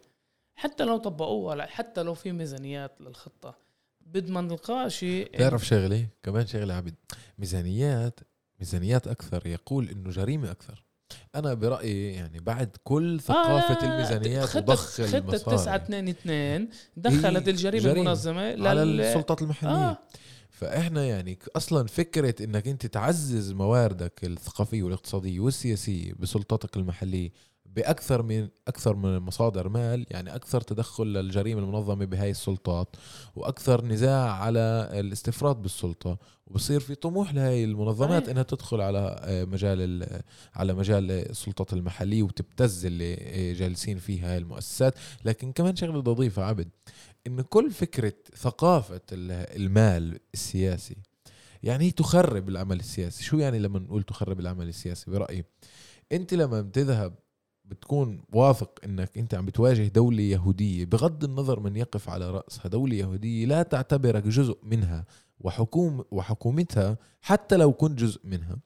[0.56, 3.63] حتى لو طبقوها حتى لو في ميزانيات للخطة.
[4.14, 6.96] بضمن لقاء شيء تعرف شغلة كمان شغلة عبد
[7.38, 8.20] ميزانيات
[8.60, 10.84] ميزانيات أكثر يقول إنه جريمة أكثر.
[11.36, 17.92] أنا برأيي يعني بعد كل ثقافة آه الميزانيات وضخ خطة 9 2 2 دخلت الجريمة
[17.92, 18.68] المنظمة لل...
[18.68, 19.72] على السلطات المحلية.
[19.72, 19.98] آه.
[20.50, 27.32] فإحنا يعني أصلا فكرة إنك أنت تعزز مواردك الثقافية والاقتصادية والسياسية بسلطاتك المحلية
[27.76, 32.96] بأكثر من أكثر من مصادر مال يعني أكثر تدخل للجريمة المنظمة بهاي السلطات
[33.36, 36.18] وأكثر نزاع على الاستفراد بالسلطة.
[36.48, 40.08] وبصير في طموح لهي المنظمات إنها تدخل على آه، مجال
[40.56, 44.96] على مجال السلطات المحلية وتبتز اللي آه، جالسين فيها هاي المؤسسات.
[45.26, 46.70] لكن كمان شغلة بدي اضيفها عبد
[47.28, 50.98] إن كل فكرة ثقافة المال السياسي
[51.64, 53.24] يعني هي تخرب العمل السياسي.
[53.24, 55.46] شو يعني لما نقول تخرب العمل السياسي؟ برأيي
[56.12, 57.14] أنت لما بتذهب
[57.74, 62.96] بتكون واثق إنك أنت عم بتواجه دولة يهودية بغض النظر من يقف على رأسها دولة
[62.96, 65.06] يهودية لا تعتبرك جزء منها
[65.40, 68.58] وحكوم وحكومتها حتى لو كنت جزء منها.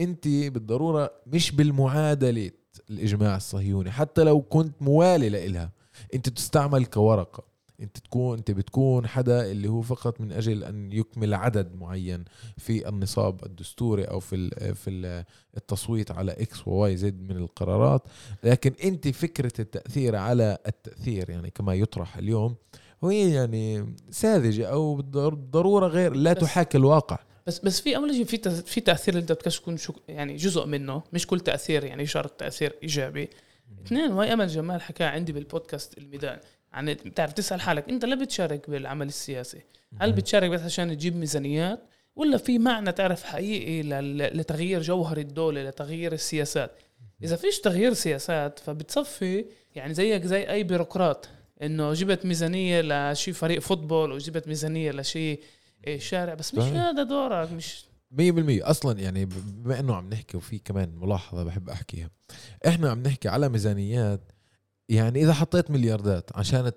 [0.00, 2.50] أنت بالضرورة مش بالمعادلة
[2.90, 5.70] الإجماع الصهيوني حتى لو كنت موالي لإلها.
[6.14, 7.53] أنت تستعمل كورقة.
[7.80, 12.24] انت تكون انت بتكون حدا اللي هو فقط من أجل أن يكمل عدد معين
[12.58, 15.24] في النصاب الدستوري أو في في
[15.56, 18.02] التصويت على إكس وواي زد من القرارات.
[18.44, 22.56] لكن انت فكرة التأثير على التأثير يعني كما يطرح اليوم
[23.04, 27.18] هي يعني ساذجة أو بالضرورة غير لا تحاكي الواقع.
[27.46, 31.40] بس بس في أول في في تأثير انت بتكون شو يعني جزء منه مش كل
[31.40, 33.28] تأثير يعني شرط تأثير إيجابي.
[33.86, 36.38] اثنين وهي امل جمال حكاها عندي بالبودكاست الميدان.
[36.74, 39.62] يعني بتعرف تسأل حالك أنت ليه بتشارك بالعمل السياسي.
[40.00, 41.80] هل بتشارك بس عشان تجيب ميزانيات؟
[42.16, 43.82] ولا في معنى تعرف حقيقي
[44.12, 46.70] لتغيير جوهر الدولة لتغيير السياسات؟
[47.22, 51.28] إذا فيش تغيير سياسات فبتصفي يعني زيك زي أي بيروقراط
[51.62, 55.38] إنه جبت ميزانية لشي فريق فوتبول وجبت ميزانية لشي
[55.86, 57.84] إيه، شارع بس مش هذا دورك مش
[58.14, 58.16] 100%
[58.62, 62.10] أصلا يعني بما إنه عم نحكي وفي كمان ملاحظة بحب أحكيها.
[62.66, 64.32] إحنا عم نحكي على ميزانيات
[64.88, 66.72] يعني إذا حطيت ملياردات عشان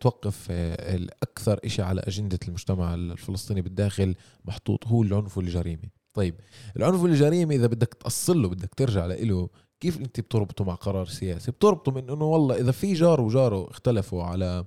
[0.00, 5.88] توقف آه، الأكثر شيء على أجندة المجتمع الفلسطيني بالداخل محطوط هو العنف والجريمة.
[6.14, 6.34] طيب
[6.76, 9.48] العنف والجريمة إذا بدك تاصل له بدك ترجع له
[9.80, 14.24] كيف أنت بتربطه مع قرار سياسي؟ بتربطه من إنه والله إذا في جار وجاره اختلفوا
[14.24, 14.64] على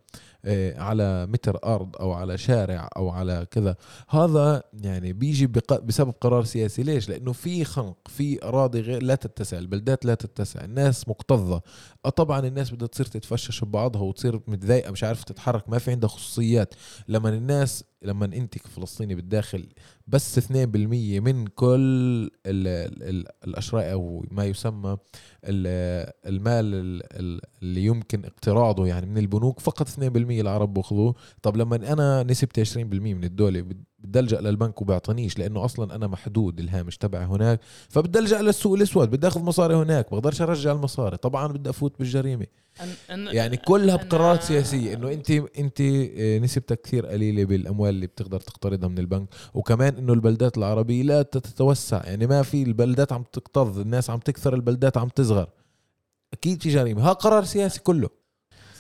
[0.77, 3.75] على متر أرض أو على شارع أو على كذا.
[4.10, 5.47] هذا يعني بيجي
[5.84, 6.84] بسبب قرار سياسي.
[6.84, 11.62] ليش؟ لأنه في خنق في أراضي غير لا تتسع البلدات لا تتسع الناس مكتظة.
[12.06, 16.10] آه، طبعا الناس بدها تصير تتفشش ببعضها وتصير متضايقة مش عارفه تتحرك ما في عندها
[16.10, 16.73] خصوصيات.
[17.08, 19.67] لما الناس لما أنت كفلسطيني بالداخل
[20.08, 24.97] بس 2% من كل الأشراء أو ما يسمى
[25.45, 27.01] المال
[27.62, 32.78] اللي يمكن اقتراضه يعني من البنوك فقط 2% العرب باخذوه طب لما أنا نسبتي 20%
[32.78, 33.62] من الدولة
[34.00, 39.12] بدي ألجأ للبنك وبيعطينيش لأنه أصلا أنا محدود الهامش تبعي هناك فبدي ألجأ للسوق الأسود
[39.12, 41.17] بدي أخذ مصاري هناك بقدرش أرجع المصاري.
[41.17, 42.46] طبعا بدي أفوت بالجريمة.
[43.10, 48.89] يعني كلها بقرارات سياسية إنه انت أنت آه، نسبتك كثير قليلة بالأموال اللي بتقدر تقترضها
[48.89, 52.02] من البنك وكمان إنه البلدات العربية لا تتوسع.
[52.06, 55.50] يعني ما في البلدات عم تكتظ الناس عم تكثر البلدات عم تصغر.
[56.34, 57.10] أكيد في جريمة.
[57.10, 58.20] ها قرار سياسي كله.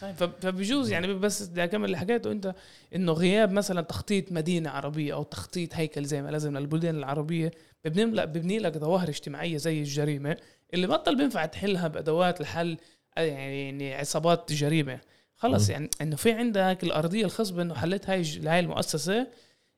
[0.01, 0.15] صحيح.
[0.15, 2.55] فبجوز يعني بس بدي أكمل اللي حكيته أنت
[2.95, 7.51] إنه غياب مثلا تخطيط مدينة عربية أو تخطيط هيكل زي ما لازم للبلدان العربية
[7.85, 10.37] ببني ببني لك ظواهر اجتماعية زي الجريمة
[10.73, 12.77] اللي بطل بينفع تحلها بأدوات الحل
[13.17, 14.99] يعني عصابات جريمة.
[15.35, 19.27] خلص يعني إنه في عندك الأرضية الخصبة إنه حليت هاي هاي المؤسسة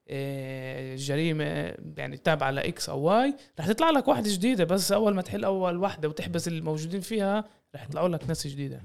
[0.09, 4.63] آه، جريمة يعني تابعة ل X أو Y رح تطلع لك واحدة جديدة.
[4.63, 7.43] بس أول ما تحل أول واحدة وتحبس الموجودين فيها
[7.75, 8.81] رح يطلعوا لك ناس جديدة.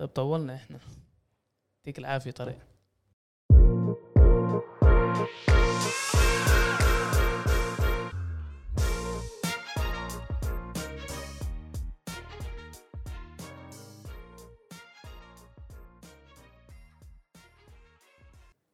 [0.00, 0.78] طب طولنا إحنا.
[1.78, 2.58] يعطيك العافية طريق.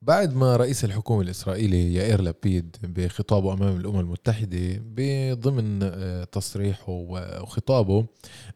[0.03, 8.07] بعد ما رئيس الحكومة الإسرائيلي يائر لابيد بخطابه أمام الأمم المتحدة بضمن آه، تصريحه وخطابه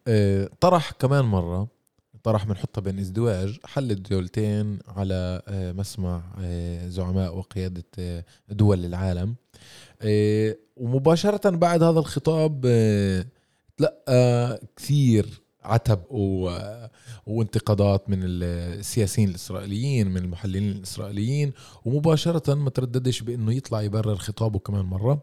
[0.09, 1.80] آه، طرح كمان مرة
[2.23, 6.23] طرح بنحطها بين ازدواج حل الدولتين على آه، مسمع
[6.87, 9.35] زعماء وقيادة دول العالم.
[10.77, 12.61] ومباشرة بعد هذا الخطاب
[13.77, 16.57] تلقى كثير عتب و...
[17.27, 21.53] وانتقادات من السياسيين الإسرائيليين من المحللين الإسرائيليين
[21.85, 25.23] ومباشرة ما ترددش بأنه يطلع يبرر خطابه كمان مرة.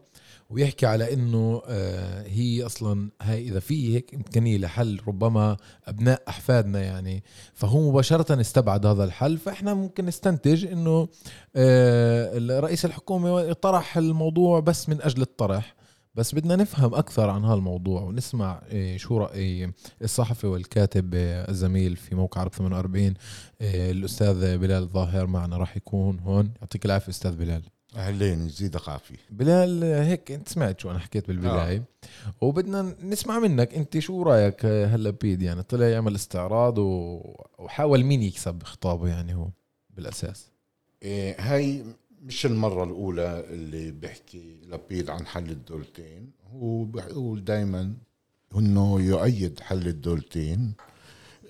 [0.50, 6.82] ويحكي على إنه آه، هي أصلا هاي إذا في هيك إمكانية لحل ربما أبناء أحفادنا
[6.82, 7.22] يعني
[7.54, 9.38] فهو مباشرة استبعد هذا الحل.
[9.38, 11.08] فإحنا ممكن نستنتج إنه
[11.56, 15.74] آه، رئيس الحكومة طرح الموضوع بس من أجل الطرح.
[16.14, 19.72] بس بدنا نفهم أكثر عن هالموضوع ونسمع إيه، شو رأي
[20.02, 23.14] الصحفي والكاتب الزميل في موقع عرب 48
[23.60, 25.56] إيه، الأستاذ بلال ظاهر معنا.
[25.56, 26.52] راح يكون هون.
[26.60, 27.62] يعطيك العافية أستاذ بلال.
[27.98, 31.78] اهلين يزيدك عافيه بلال هيك أنت سمعت شو أنا حكيت بالبداية.
[31.78, 32.44] آه.
[32.44, 38.62] وبدنا نسمع منك أنت شو رأيك هلا بيد؟ يعني طلع يعمل استعراض وحاول مين يكسب
[38.62, 39.48] خطابه يعني هو
[39.90, 40.50] بالأساس؟
[41.02, 41.84] إيه هاي
[42.22, 46.30] مش المرة الأولى اللي بيحكي لبيد عن حل الدولتين.
[46.52, 47.94] هو بيقول دائما
[48.56, 50.72] إنه يؤيد حل الدولتين.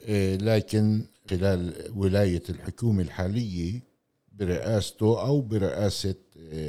[0.04, 3.80] إيه، لكن خلال ولاية الحكومة الحالية
[4.32, 6.14] برئاسته أو برئاسة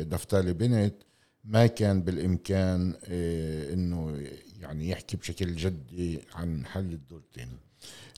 [0.04, 0.96] دفتالي بنت
[1.44, 4.28] ما كان بالإمكان إيه، أنه
[4.60, 7.50] يعني يحكي بشكل جدي عن حل الدولتين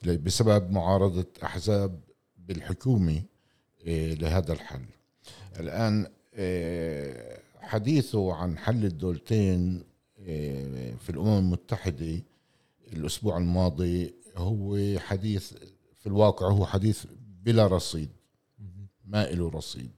[0.03, 1.99] بسبب معارضة أحزاب
[2.37, 3.23] بالحكومة
[3.85, 4.85] لهذا الحل.
[5.59, 9.83] الآن آه، حديثه عن حل الدولتين
[10.19, 12.21] آه، في الأمم المتحدة
[12.93, 15.53] الأسبوع الماضي هو حديث
[15.99, 17.05] في الواقع هو حديث
[17.43, 18.09] بلا رصيد
[19.05, 19.91] ما له رصيد.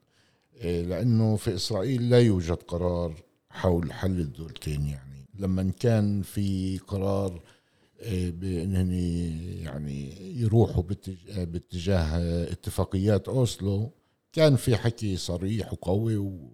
[0.64, 3.14] آه، لأنه في إسرائيل لا يوجد قرار
[3.50, 7.42] حول حل الدولتين يعني لما كان في قرار
[8.12, 8.92] بأنهم
[9.64, 10.84] يعني يروحوا
[11.38, 12.18] باتجاه
[12.52, 13.92] اتفاقيات أوسلو
[14.34, 16.52] كان في حكي صريح وقوي و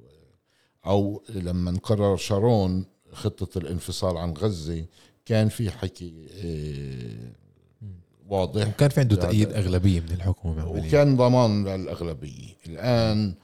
[0.85, 4.85] أو لما قرر شارون خطة الانفصال عن غزة
[5.25, 7.31] كان في حكي آه،
[8.29, 8.67] واضح.
[8.67, 12.55] وكان في عنده تأييد أغلبية من الحكومة وكان ضمان للأغلبية.
[12.67, 13.35] الآن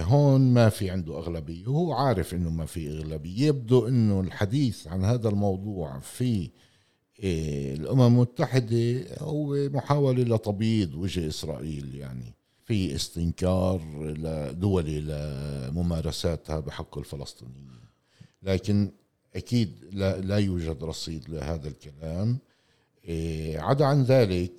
[0.00, 3.46] هون ما في عنده أغلبية وهو عارف أنه ما في أغلبية.
[3.46, 6.50] يبدو أنه الحديث عن هذا الموضوع في
[7.24, 12.34] آه، الأمم المتحدة هو محاولة لتبييض وجه إسرائيل يعني
[12.64, 13.80] في استنكار
[14.50, 17.80] دولي لممارساتها بحق الفلسطينيين.
[18.42, 18.90] لكن
[19.36, 22.38] أكيد لا, لا يوجد رصيد لهذا الكلام.
[23.04, 24.52] إيه، عدا عن ذلك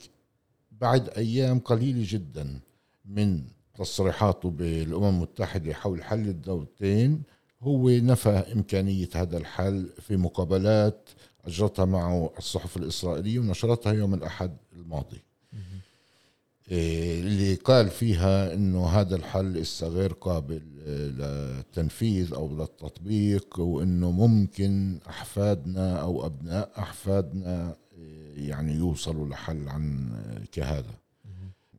[0.71, 2.59] بعد أيام قليلة جدا
[3.05, 3.43] من
[3.83, 7.23] تصريحاته بالأمم المتحدة حول حل الدولتين
[7.61, 11.09] هو نفى إمكانية هذا الحل في مقابلات
[11.45, 15.23] أجرتها معه الصحف الإسرائيلية ونشرتها يوم الأحد الماضي.
[16.71, 20.61] اللي قال فيها إنه هذا الحل لسه غير قابل
[21.17, 27.75] للتنفيذ أو للتطبيق وإنه ممكن أحفادنا أو أبناء أحفادنا
[28.35, 30.11] يعني يوصلوا لحل عن
[30.51, 31.02] كهذا.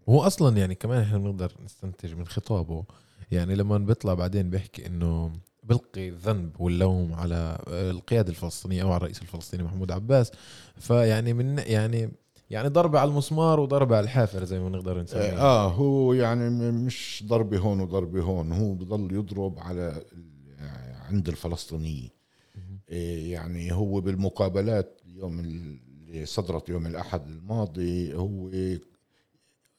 [0.08, 2.84] هو أصلا يعني كمان إحنا بنقدر نستنتج من خطابه.
[3.30, 5.32] يعني لما بيطلع بعدين بيحكي إنه
[5.62, 10.32] بلقي الذنب واللوم على القيادة الفلسطينية أو على الرئيس الفلسطيني محمود عباس.
[10.76, 12.10] فيعني من يعني
[12.50, 17.24] يعني ضربة على المسمار وضربة على الحافر زي ما نقدر نسميها آه هو يعني مش
[17.26, 20.04] ضربة هون وضربة هون هو بضل يضرب على
[21.08, 22.10] عند الفلسطينيين.
[22.88, 28.50] إيه يعني هو بالمقابلات يوم اللي صدرت يوم الأحد الماضي هو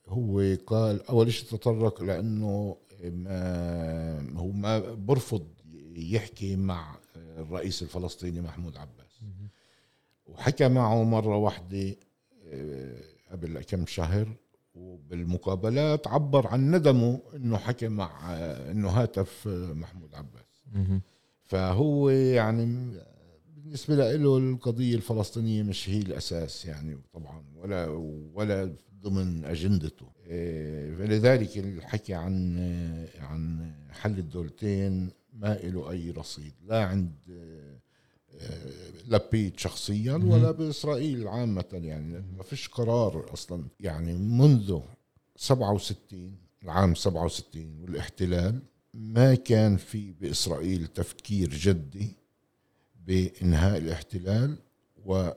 [0.07, 5.47] هو قال أول شيء تطرق لأنه ما هو ما برفض
[5.95, 9.19] يحكي مع الرئيس الفلسطيني محمود عباس.
[10.25, 11.95] وحكى معه مرة واحدة
[12.47, 13.01] آه،
[13.31, 14.35] قبل كم شهر
[14.75, 18.33] وبالمقابلات عبر عن ندمه إنه حكى مع
[18.71, 20.63] إنه هاتف محمود عباس.
[21.43, 22.91] فهو يعني
[23.55, 27.87] بالنسبة له القضية الفلسطينية مش هي الأساس يعني طبعا ولا
[28.33, 28.75] ولا
[29.05, 30.05] ضمن أجندته.
[30.97, 32.57] فلذلك الحكي عن
[33.19, 37.11] عن حل الدولتين ما له أي رصيد لا عند
[39.07, 42.23] لبيد شخصيا ولا بإسرائيل عامة يعني.
[42.37, 43.65] ما فيش قرار أصلا.
[43.79, 44.79] يعني منذ
[45.35, 48.59] 67 العام 67 والاحتلال
[48.93, 52.07] ما كان في بإسرائيل تفكير جدي
[53.07, 54.57] بإنهاء الاحتلال
[55.05, 55.29] و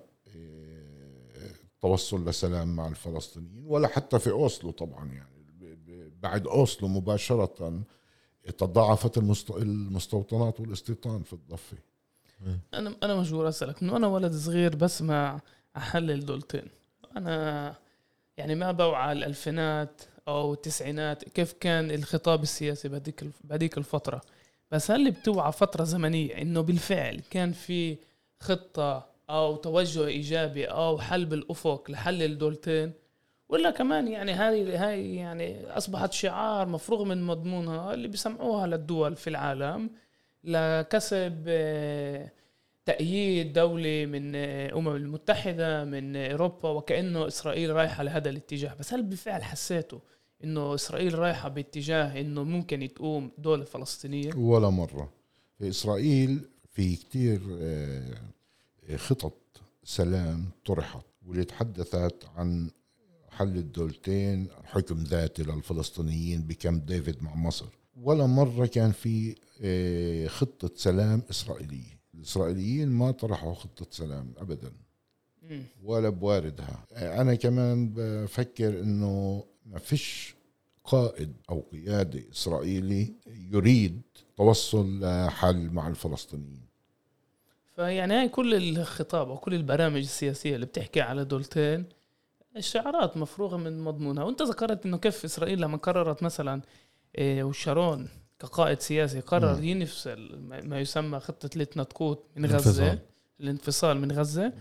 [1.78, 5.38] التوصل لسلام مع الفلسطينيين ولا حتى في أوسلو طبعا يعني.
[6.22, 7.82] بعد أوسلو مباشرة
[8.58, 11.76] تضاعفت المستوطنات والاستيطان في الضفة.
[12.74, 15.40] أنا أنا مجبور أسألك من وأنا ولد صغير بسمع
[15.76, 16.68] أحلل دولتين.
[17.16, 17.74] أنا
[18.36, 24.20] يعني ما بوعى الألفينات أو التسعينات كيف كان الخطاب السياسي بهذيك بهذيك الفترة.
[24.72, 27.98] بس هل بتوعى فترة زمنية إنه بالفعل كان في
[28.40, 32.92] خطة أو توجه إيجابي أو حل بالافق لحل الدولتين.
[33.48, 39.30] ولا كمان يعني هاي هاي يعني أصبحت شعار مفروغ من مضمونها اللي بيسمعوها للدول في
[39.30, 39.90] العالم
[40.44, 42.32] لكسب آه،
[42.84, 48.74] تأييد دولي من الأمم المتحدة من أوروبا وكأنه إسرائيل رايحة لهذا الاتجاه.
[48.80, 49.98] بس هل بالفعل حسيتوا
[50.44, 55.12] إنه إسرائيل رايحة باتجاه إنه ممكن تقوم دولة فلسطينية؟ ولا مرة.
[55.62, 58.14] إسرائيل في كتير آه،
[58.96, 59.34] خطط
[59.84, 61.04] سلام طرحت.
[61.26, 62.70] واللي تحدثت عن
[63.30, 67.66] حل الدولتين حكم ذاتي للفلسطينيين بكامب ديفيد مع مصر.
[67.96, 71.98] ولا مرة كان في آه، خطة سلام إسرائيلية.
[72.14, 74.72] الإسرائيليين ما طرحوا خطة سلام أبدا.
[75.82, 76.84] ولا بواردها.
[76.92, 80.34] آه، أنا كمان بفكر أنه ما فيش
[80.84, 84.02] قائد أو قيادة إسرائيلي يريد
[84.36, 86.67] توصل لحل مع الفلسطينيين.
[87.78, 91.84] فيعني هاي كل الخطاب وكل البرامج السياسية اللي بتحكي على دولتين
[92.56, 94.24] الشعارات مفروغة من مضمونها.
[94.24, 96.62] وأنت ذكرت إنه كيف إسرائيل لما قررت مثلا
[97.18, 98.08] إيه وشارون
[98.38, 102.98] كقائد سياسي قرر ينفصل ما يسمى خطة الاتنطقوت من غزة.
[103.40, 104.00] الانفصال.
[104.00, 104.52] من غزة.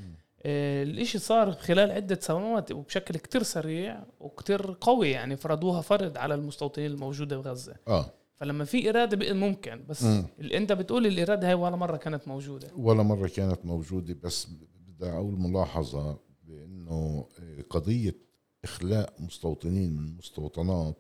[0.45, 6.35] إيه الإشي صار خلال عدة سنوات وبشكل كتير سريع وكتير قوي يعني فرضوها فرض على
[6.35, 8.05] المستوطنين الموجودة بغزة آه.
[8.37, 10.03] فلما في إرادة ممكن بس
[10.39, 12.71] اللي أنت بتقول الإرادة هاي ولا مرة كانت موجودة.
[12.75, 14.47] ولا مرة كانت موجودة بس
[14.87, 17.27] بدي أقول ملاحظة بأنه
[17.69, 18.15] قضية
[18.63, 20.97] إخلاء مستوطنين من المستوطنات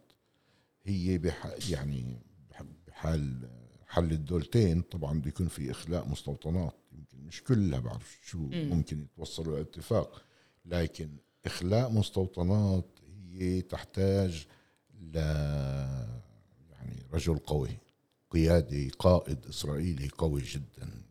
[0.83, 2.21] هي بح يعني
[2.87, 3.49] بحال
[3.87, 10.21] حل الدولتين طبعا بيكون في إخلاء مستوطنات يمكن مش كلها بعرف شو ممكن يتوصلوا لاتفاق
[10.65, 11.09] لكن
[11.45, 12.99] إخلاء مستوطنات
[13.31, 14.47] هي تحتاج
[15.01, 15.17] ل
[17.13, 17.77] رجل قوي
[18.31, 21.03] قيادي قائد إسرائيلي قوي جدا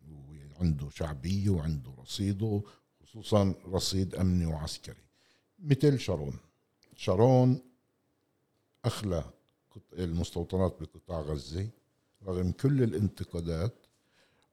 [0.59, 2.63] وعنده شعبية وعنده رصيده
[3.03, 5.03] خصوصا رصيد أمني وعسكري.
[5.59, 6.39] مثل شارون.
[6.97, 7.61] شارون
[8.85, 9.25] أخلى
[9.93, 11.69] المستوطنات بقطاع غزة
[12.27, 13.75] رغم كل الانتقادات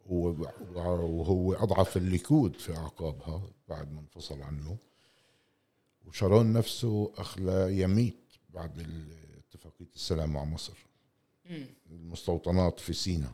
[0.06, 4.78] وهو أضعف الليكود في أعقابها بعد ما انفصل عنه.
[6.06, 8.80] وشارون نفسه أخلى يميت بعد
[9.38, 10.93] اتفاقية السلام مع مصر.
[11.92, 13.34] المستوطنات في سيناء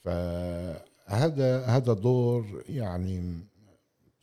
[0.00, 3.40] فهذا هذا دور يعني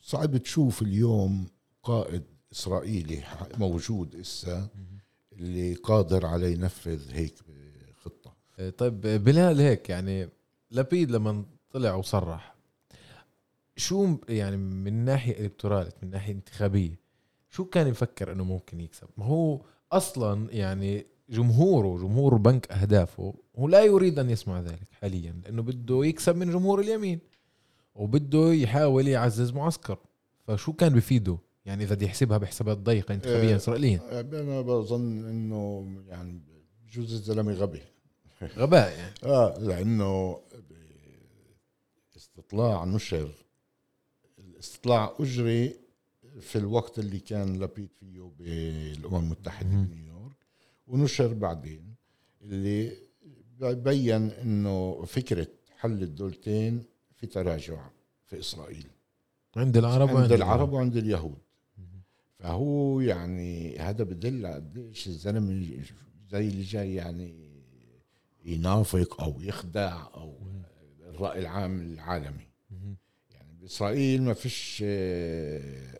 [0.00, 1.46] صعب تشوف اليوم
[1.82, 3.22] قائد إسرائيلي
[3.58, 4.68] موجود إسا
[5.32, 7.34] اللي قادر على ينفذ هيك
[7.94, 10.28] خطه إيه، طيب بلال هيك يعني
[10.70, 12.54] لبيد لما طلع وصرح
[13.76, 17.00] شو يعني من ناحية الكتراليه من ناحية انتخابية
[17.50, 19.60] شو كان يفكر إنه ممكن يكسب؟ ما هو
[19.92, 26.04] أصلا يعني جمهوره جمهور بنك أهدافه هو لا يريد أن يسمع ذلك حاليا لأنه بده
[26.04, 27.18] يكسب من جمهور اليمين
[27.94, 29.98] وبده يحاول يعزز معسكر.
[30.46, 34.00] فشو كان بفيده؟ يعني إذا بدي يحسبها بحسابات ضيقة انتخابيا اسرائيليا.
[34.10, 36.40] آه، أنا بظن إنه يعني
[36.86, 37.82] بجوز الزلمة غبي.
[38.58, 39.14] غباء يعني.
[39.24, 40.40] آه لأنه
[42.16, 43.30] استطلاع نشر
[44.38, 45.76] الاستطلاع أجري
[46.40, 49.86] في الوقت اللي كان لبيد فيه بالأمم المتحدة
[50.88, 51.94] ونشر بعدين
[52.42, 52.92] اللي
[53.60, 56.84] بين إنه فكرة حل الدولتين
[57.16, 57.90] في تراجع
[58.26, 58.86] في إسرائيل.
[59.56, 61.38] عند العرب عند العرب وعند اليهود.
[62.38, 65.82] فهو يعني هذا بدل قديش الزلمة
[66.30, 67.48] زي اللي جاي يعني
[68.44, 70.38] ينافق أو يخدع أو
[71.00, 72.48] الرأي العام العالمي.
[73.30, 75.98] يعني بإسرائيل ما فيش آه،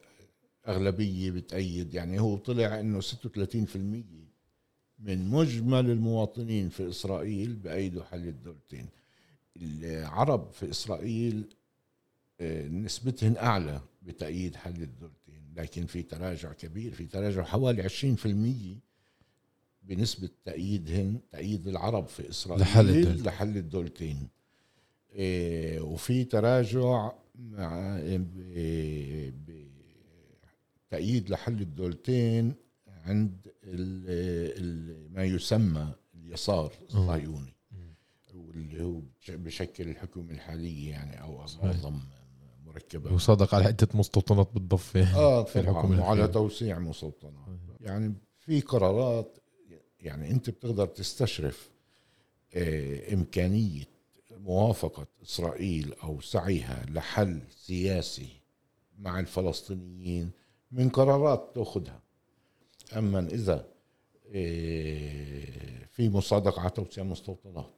[0.69, 1.95] أغلبية بتأيد.
[1.95, 4.19] يعني هو طلع إنه 36%
[4.99, 8.87] من مجمل المواطنين في إسرائيل بايدوا حل الدولتين
[9.57, 11.45] العرب في إسرائيل
[12.41, 18.79] آه، نسبتهن أعلى بتأييد حل الدولتين لكن في تراجع كبير في تراجع حوالي 20%
[19.83, 24.29] بنسبة تأييدهن تأييد العرب في إسرائيل لحل الدولتين, لحل الدولتين.
[25.13, 27.99] إيه وفي تراجع مع
[30.91, 32.55] تأييد لحل الدولتين
[33.09, 34.05] عند ال
[34.59, 37.55] ال ما يسمى اليسار الصهيوني
[38.35, 42.01] واللي هو بشكل الحكومة الحالية يعني أو معظم
[42.67, 47.49] مركبات وصدق على عدة مستوطنات بالضفة آه في الحكومة وعلى توسيع مستوطنات.
[47.81, 49.39] يعني في قرارات
[50.01, 51.71] يعني أنت بتقدر تستشرف
[52.55, 53.85] آه، إمكانية
[54.31, 58.29] موافقة إسرائيل أو سعيها لحل سياسي
[58.99, 60.31] مع الفلسطينيين
[60.73, 62.03] من قرارات تأخذها.
[62.97, 63.65] اما إذا
[64.35, 67.71] آه، في مصادقة على توسيع مستوطنات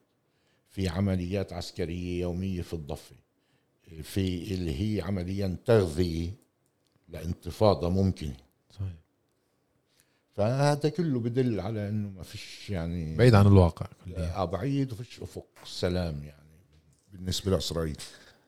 [0.69, 3.17] في عمليات عسكرية يومية في الضفة
[4.03, 6.31] في اللي هي عمليا تغذية
[7.09, 8.37] لانتفاضة ممكنة.
[8.71, 8.93] صحيح.
[10.37, 13.87] فهذا كله بدل على إنه ما فيش يعني بعيد عن الواقع.
[14.17, 16.49] آه بعيد وفيش أفق سلام يعني
[17.13, 17.97] بالنسبة لإسرائيل.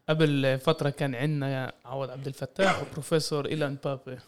[0.08, 4.18] قبل فترة كان عندنا عوض عبد الفتاح وبروفيسور إيلان بابي.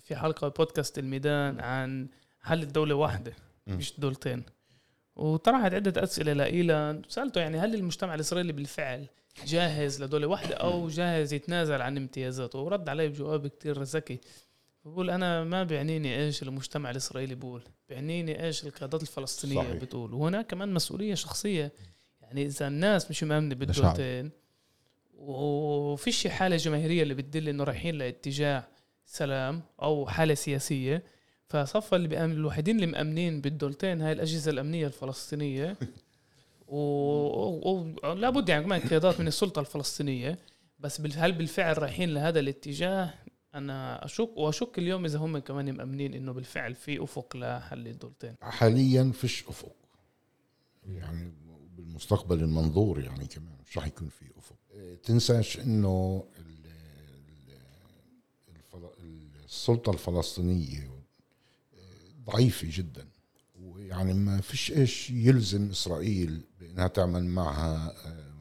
[0.00, 2.08] في حلقة بودكاست الميدان عن
[2.40, 3.32] حل الدولة واحدة
[3.66, 4.42] مش دولتين.
[5.16, 7.02] وطرحت عدة أسئلة لإيلان.
[7.08, 9.06] سألته يعني هل المجتمع الإسرائيلي بالفعل
[9.46, 14.20] جاهز لدولة واحدة أو جاهز يتنازل عن امتيازاته؟ ورد علي بجواب كتير ذكي.
[14.84, 19.72] بقول أنا ما بيعنيني إيش المجتمع الإسرائيلي بقول بيعنيني إيش القيادات الفلسطينية صحيح.
[19.72, 20.14] بتقول.
[20.14, 21.72] وهنا كمان مسؤولية شخصية.
[22.20, 24.30] يعني إذا الناس مش مأمنة بالدولتين
[25.14, 28.64] وفيش حالة جماهيرية اللي بتدل إنه رايحين لاتجاه
[29.06, 31.02] سلام أو حالة سياسية
[31.48, 35.76] فصفى اللي بيأمن الوحيدين اللي مأمنين بالدولتين هاي الأجهزة الأمنية الفلسطينية.
[36.68, 40.38] ولابد يعني كمان قيادات من السلطة الفلسطينية
[40.78, 43.14] بس هل بالفعل رايحين لهذا الاتجاه؟
[43.54, 48.34] أنا اشك وأشك اليوم إذا هم كمان مأمنين إنه بالفعل في أفق لحل الدولتين.
[48.42, 49.76] حاليا فيش أفق.
[50.86, 51.32] يعني
[51.76, 54.56] بالمستقبل المنظور يعني كمان مش راح يكون في أفق.
[55.02, 56.24] تنساش إنه
[59.54, 60.90] السلطة الفلسطينية
[62.26, 63.08] ضعيفة جدا.
[63.62, 68.34] ويعني ما فيش إيش يلزم إسرائيل انها تعمل معها آه،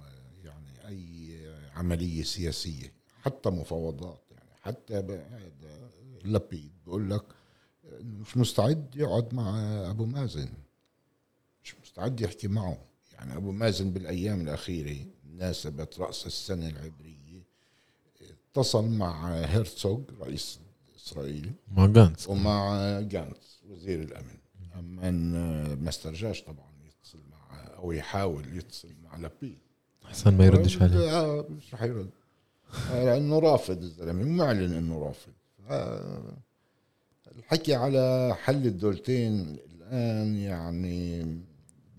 [0.43, 1.38] يعني أي
[1.76, 5.22] عملية سياسية حتى مفاوضات يعني حتى
[6.26, 7.24] لبيد بقول لك
[8.01, 9.59] مش مستعد يقعد مع
[9.89, 10.49] أبو مازن.
[11.64, 12.78] مش مستعد يحكي معه.
[13.14, 17.43] يعني أبو مازن بالأيام الأخيرة مناسبه رأس السنة العبرية
[18.51, 20.59] اتصل مع هيرتسوغ رئيس
[21.04, 22.30] اسرائيل مع جانس.
[22.30, 24.38] ومع جانس وزير الأمن.
[24.76, 26.74] اما ما استرجاش طبعا
[27.84, 29.58] أو يحاول يتصل مع لبيد
[30.06, 31.20] احسن ما يردش عليه.
[31.20, 32.10] آه مش رح يرد.
[32.91, 34.22] لأنه رافض الزلمة.
[34.22, 35.34] ومعلن إنه رافض.
[37.38, 41.26] الحكي على حل الدولتين الآن يعني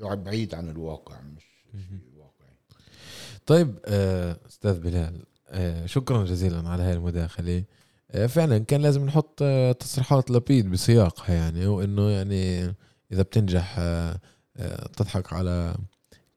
[0.00, 1.44] بعيد عن الواقع مش
[2.16, 2.56] واقعي.
[3.46, 7.58] طيب آه، أستاذ بلال آه، شكرا جزيلا على هاي المداخلة.
[7.58, 7.64] آه،
[8.28, 9.42] فعلا كان لازم نحط
[9.80, 12.74] تصريحات لبيد بسياقها يعني وإنه يعني
[13.12, 13.80] إذا بتنجح
[14.96, 15.74] تضحك على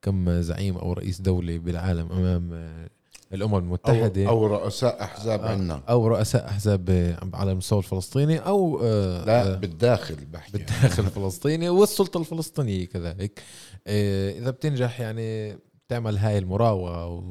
[0.02, 2.88] كم زعيم أو رئيس دولة بالعالم أمام آه،
[3.32, 4.28] الأمم المتحدة.
[4.28, 9.54] أو, أو رؤساء أحزاب آه، عندنا أو رؤساء أحزاب على المستوى الفلسطيني أو آه، لا
[9.54, 10.52] بالداخل بحكي.
[10.52, 13.42] بالداخل الفلسطيني والسلطة الفلسطينية كذلك.
[13.86, 15.58] إذا بتنجح يعني
[15.88, 17.22] تعمل هاي المراوغة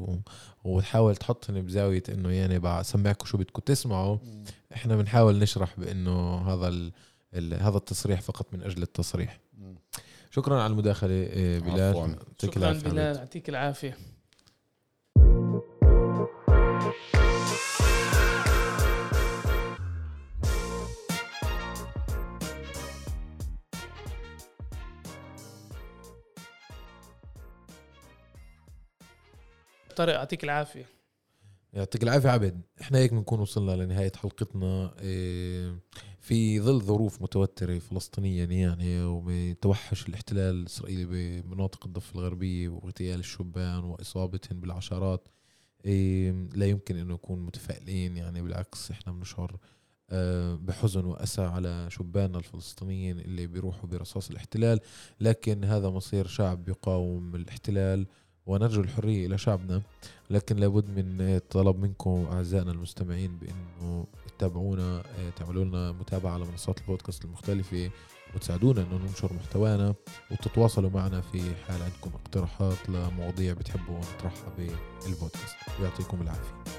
[0.64, 4.18] وتحاول تحطني بزاوية إنه يعني بسمعكم شو بدكم تسمعوا.
[4.74, 6.90] إحنا بنحاول نشرح بإنه هذا
[7.34, 9.40] هذا التصريح فقط من أجل التصريح.
[10.30, 12.16] شكرا على المداخلة إيه، بلال.
[12.42, 13.96] شكرا بلال يعطيك العافية.
[29.98, 30.86] طارق يعطيك العافية.
[31.72, 32.60] يعطيك العافية عبد.
[32.80, 34.94] إحنا هيك بنكون وصلنا لنهاية حلقتنا.
[35.00, 35.78] إيه
[36.20, 41.04] في ظل ظروف متوترة فلسطينيا يعني وبتوحش الاحتلال الإسرائيلي
[41.42, 45.28] بمناطق الضفة الغربية واغتيال الشبان وإصابتهم بالعشرات.
[45.84, 49.56] إيه، لا يمكن أنه نكون متفائلين يعني بالعكس إحنا بنشعر
[50.10, 54.80] آه، بحزن وأسى على شباننا الفلسطينيين اللي بيروحوا برصاص الاحتلال.
[55.20, 58.06] لكن هذا مصير شعب يقاوم الاحتلال.
[58.48, 59.82] ونرجو الحرية إلى شعبنا
[60.30, 64.06] لكن لابد من طلب منكم أعزائنا المستمعين بأنه
[64.38, 65.02] تتابعونا
[65.36, 67.90] تعملوا لنا متابعة على منصات البودكاست المختلفة
[68.34, 69.94] وتساعدونا أنه ننشر محتوانا
[70.30, 75.56] وتتواصلوا معنا في حال عندكم اقتراحات لمواضيع بتحبوا نطرحها بالبودكاست.
[75.80, 76.77] ويعطيكم العافية.